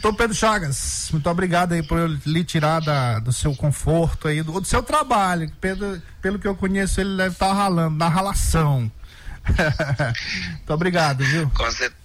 [0.00, 4.60] Doutor Pedro Chagas, muito obrigado aí por lhe tirar da, do seu conforto aí, do,
[4.60, 5.50] do seu trabalho.
[5.60, 8.90] Pedro, pelo que eu conheço, ele deve estar ralando, na ralação.
[10.52, 11.50] muito obrigado, viu?
[11.50, 12.03] Com certeza,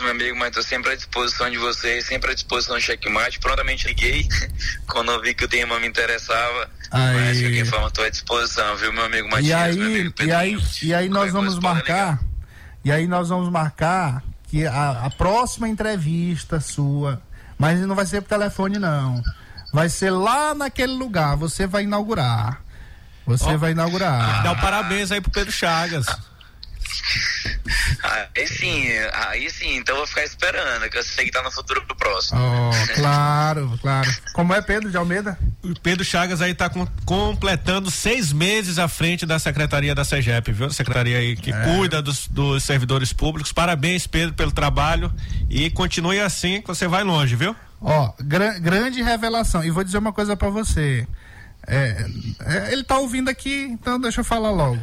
[0.00, 3.38] meu amigo, mas estou sempre à disposição de vocês, sempre à disposição do checkmate.
[3.40, 4.26] Prontamente liguei
[4.86, 6.70] quando eu vi que o tema me interessava.
[6.92, 9.76] Mas de qualquer forma, estou à disposição, viu, meu amigo Matias?
[9.76, 12.20] E meu aí, amigo e aí, e aí nós vamos marcar,
[12.84, 17.22] e aí nós vamos marcar que a, a próxima entrevista sua,
[17.56, 19.22] mas não vai ser por telefone não,
[19.72, 22.60] vai ser lá naquele lugar, você vai inaugurar,
[23.24, 24.42] você Ó, vai inaugurar.
[24.42, 26.06] Dá o parabéns aí pro Pedro Chagas.
[28.34, 31.50] Aí sim, aí sim, então eu vou ficar esperando, que eu sei que tá no
[31.50, 32.38] futuro próximo.
[32.40, 34.10] Oh, claro, claro.
[34.32, 35.38] Como é Pedro de Almeida?
[35.62, 40.52] O Pedro Chagas aí tá com- completando seis meses à frente da Secretaria da SEGEP,
[40.52, 40.70] viu?
[40.70, 41.64] Secretaria aí que É.
[41.64, 43.52] cuida dos, dos servidores públicos.
[43.52, 45.12] Parabéns, Pedro, pelo trabalho
[45.48, 47.54] e continue assim que você vai longe, viu?
[47.80, 49.62] Ó, gra- grande revelação.
[49.64, 51.06] E vou dizer uma coisa pra você.
[51.66, 52.06] É,
[52.46, 54.80] é, ele tá ouvindo aqui, então deixa eu falar logo.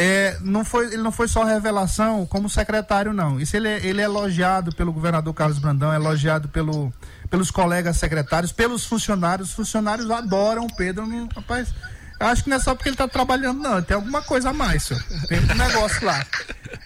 [0.00, 3.40] É, não foi, ele não foi só revelação como secretário, não.
[3.40, 6.92] Isso ele, é- ele é elogiado pelo governador Carlos Brandão, é elogiado pelo,
[7.28, 9.48] pelos colegas secretários, pelos funcionários.
[9.48, 11.04] Os funcionários adoram o Pedro.
[11.04, 11.74] Não, rapaz,
[12.20, 13.82] acho que não é só porque ele tá trabalhando, não.
[13.82, 15.02] Tem alguma coisa a mais, senhor.
[15.28, 16.24] Tem um negócio lá.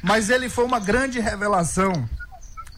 [0.02, 2.08] Mas ele foi uma grande revelação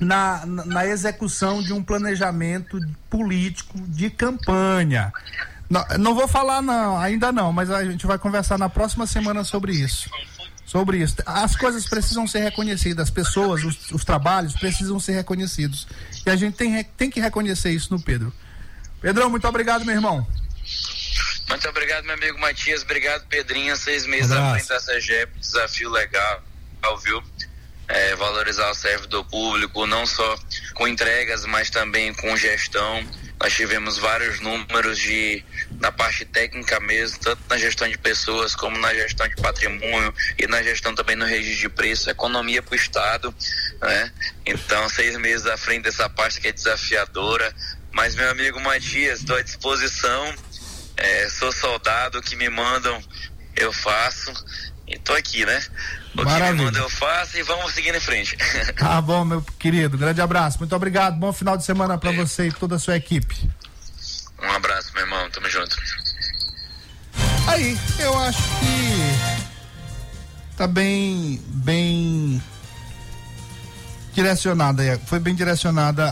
[0.00, 2.76] na, na execução de um planejamento
[3.08, 5.12] político de campanha.
[5.74, 9.42] Não, não vou falar não, ainda não, mas a gente vai conversar na próxima semana
[9.42, 10.08] sobre isso.
[10.64, 11.16] Sobre isso.
[11.26, 15.88] As coisas precisam ser reconhecidas, as pessoas, os, os trabalhos precisam ser reconhecidos.
[16.24, 18.32] E a gente tem, tem que reconhecer isso no Pedro.
[19.00, 20.24] Pedrão, muito obrigado, meu irmão.
[21.48, 22.82] Muito obrigado, meu amigo Matias.
[22.82, 23.74] Obrigado, Pedrinha.
[23.74, 25.40] Seis meses à frente da CEGEP.
[25.40, 26.40] Desafio legal,
[27.02, 27.20] viu?
[27.88, 30.38] É, valorizar o servidor público, não só
[30.74, 33.04] com entregas, mas também com gestão.
[33.44, 35.44] Nós tivemos vários números de
[35.78, 40.46] na parte técnica mesmo, tanto na gestão de pessoas como na gestão de patrimônio e
[40.46, 43.34] na gestão também no registro de preço, economia para o Estado,
[43.82, 44.10] né?
[44.46, 47.54] Então, seis meses à frente dessa parte que é desafiadora.
[47.92, 50.34] Mas, meu amigo Matias, estou à disposição.
[50.96, 52.98] É, sou soldado, que me mandam
[53.56, 54.32] eu faço.
[54.86, 55.62] E tô aqui, né?
[56.14, 56.52] O que Maravilha.
[56.52, 58.36] me mandam eu faço e vamos seguindo em frente.
[58.76, 59.96] Tá bom, meu querido.
[59.96, 60.58] Grande abraço.
[60.58, 61.16] Muito obrigado.
[61.16, 63.50] Bom final de semana para você e toda a sua equipe.
[64.42, 65.30] um abraço, meu irmão.
[65.30, 65.76] Tamo junto.
[67.46, 69.14] Aí, eu acho que
[70.56, 72.42] tá bem, bem
[74.12, 76.08] direcionada, foi bem direcionada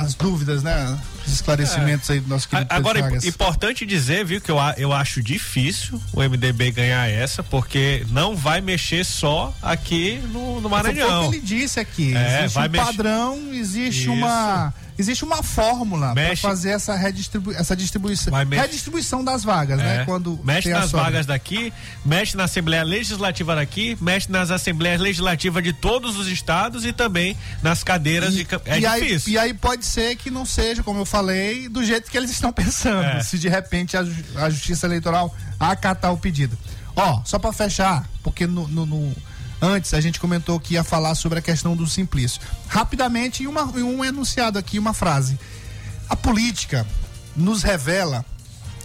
[0.00, 0.98] as dúvidas, né?
[1.28, 5.22] Os esclarecimentos aí do nosso querido Agora, é importante dizer, viu, que eu, eu acho
[5.22, 10.70] difícil o MDB ganhar essa, porque não vai mexer só aqui no, no Foi o
[10.70, 11.30] Maranhão.
[11.30, 12.16] que ele disse aqui.
[12.16, 14.12] É, existe vai um mexer- padrão, existe Isso.
[14.12, 20.02] uma existe uma fórmula para fazer essa, redistribu essa distribuição, mexe- redistribuição das vagas, né?
[20.02, 20.04] É.
[20.04, 21.72] Quando mexe nas vagas daqui,
[22.04, 27.36] mexe na Assembleia Legislativa daqui, mexe nas Assembleias Legislativas de todos os estados e também
[27.62, 29.32] nas cadeiras de cam- É e aí, difícil.
[29.32, 32.52] e aí pode ser que não seja, como eu falei, do jeito que eles estão
[32.52, 33.04] pensando.
[33.04, 33.20] É.
[33.22, 34.04] Se de repente a,
[34.36, 36.58] a Justiça Eleitoral acatar o pedido.
[36.96, 39.14] Ó, só para fechar, porque no, no- no-
[39.60, 42.40] antes a gente comentou que ia falar sobre a questão do Simplício.
[42.68, 45.38] Rapidamente, uma, um enunciado aqui, uma frase.
[46.08, 46.86] A política
[47.36, 48.24] nos revela,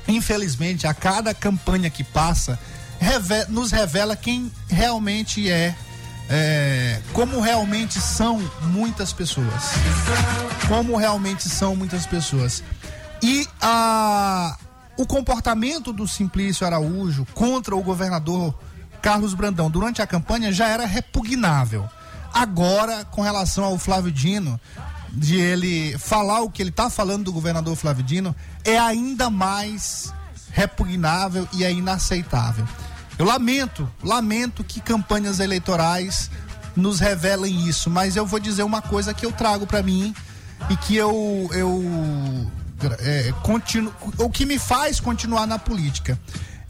[0.08, 2.60] infelizmente, a cada campanha que passa,
[3.50, 5.76] nos revela quem realmente é,
[6.30, 9.64] é, como realmente são muitas pessoas.
[10.68, 12.64] Como realmente são muitas pessoas.
[13.22, 14.58] E a,
[14.98, 18.54] o comportamento do Simplício Araújo contra o governador
[19.04, 21.88] Carlos Brandão durante a campanha já era repugnável.
[22.34, 24.60] Agora, com relação ao Flávio Dino,
[25.12, 28.34] de ele falar o que ele está falando do governador Flávio Dino,
[28.64, 30.14] é ainda mais
[30.51, 32.66] repugnável e é inaceitável.
[33.20, 36.32] Eu lamento, lamento que campanhas eleitorais
[36.74, 40.16] nos revelem isso, mas eu vou dizer uma coisa que eu trago para mim
[40.70, 42.49] e que eu, eu
[43.01, 46.18] é, continuo, o que me faz continuar na política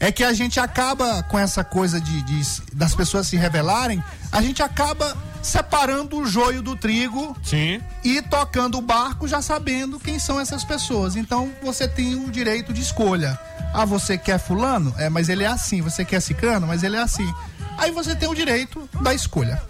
[0.00, 4.42] é que a gente acaba com essa coisa de, de- das pessoas se revelarem, a
[4.42, 7.80] gente acaba separando o joio do trigo Sim.
[8.02, 11.16] e tocando o barco já sabendo quem são essas pessoas.
[11.16, 13.38] Então você tem o direito de escolha.
[13.72, 14.94] Ah, você quer fulano?
[14.98, 15.80] É, mas ele é assim.
[15.82, 16.66] Você quer cicano?
[16.66, 17.30] Mas ele é assim.
[17.76, 19.60] Aí você tem o direito da escolha.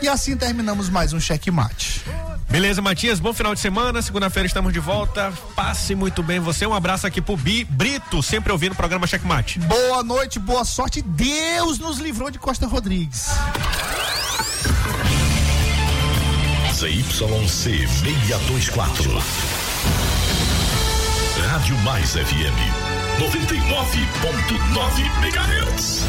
[0.00, 2.04] E assim terminamos mais um checkmate.
[2.52, 4.02] Beleza, Matias, bom final de semana.
[4.02, 5.32] Segunda-feira estamos de volta.
[5.56, 6.66] Passe muito bem você.
[6.66, 9.58] Um abraço aqui pro Bi Brito, sempre ouvindo o programa Checkmate.
[9.58, 11.00] Boa noite, boa sorte.
[11.00, 13.28] Deus nos livrou de Costa Rodrigues.
[16.74, 19.10] ZYC 624.
[21.48, 22.58] Rádio Mais FM
[23.18, 26.02] 99.9 MHz.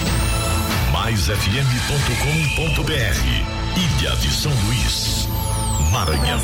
[0.92, 3.54] MaisFM.com.br.
[3.76, 5.23] Ilha de São Luís,
[5.92, 6.40] Maranhão.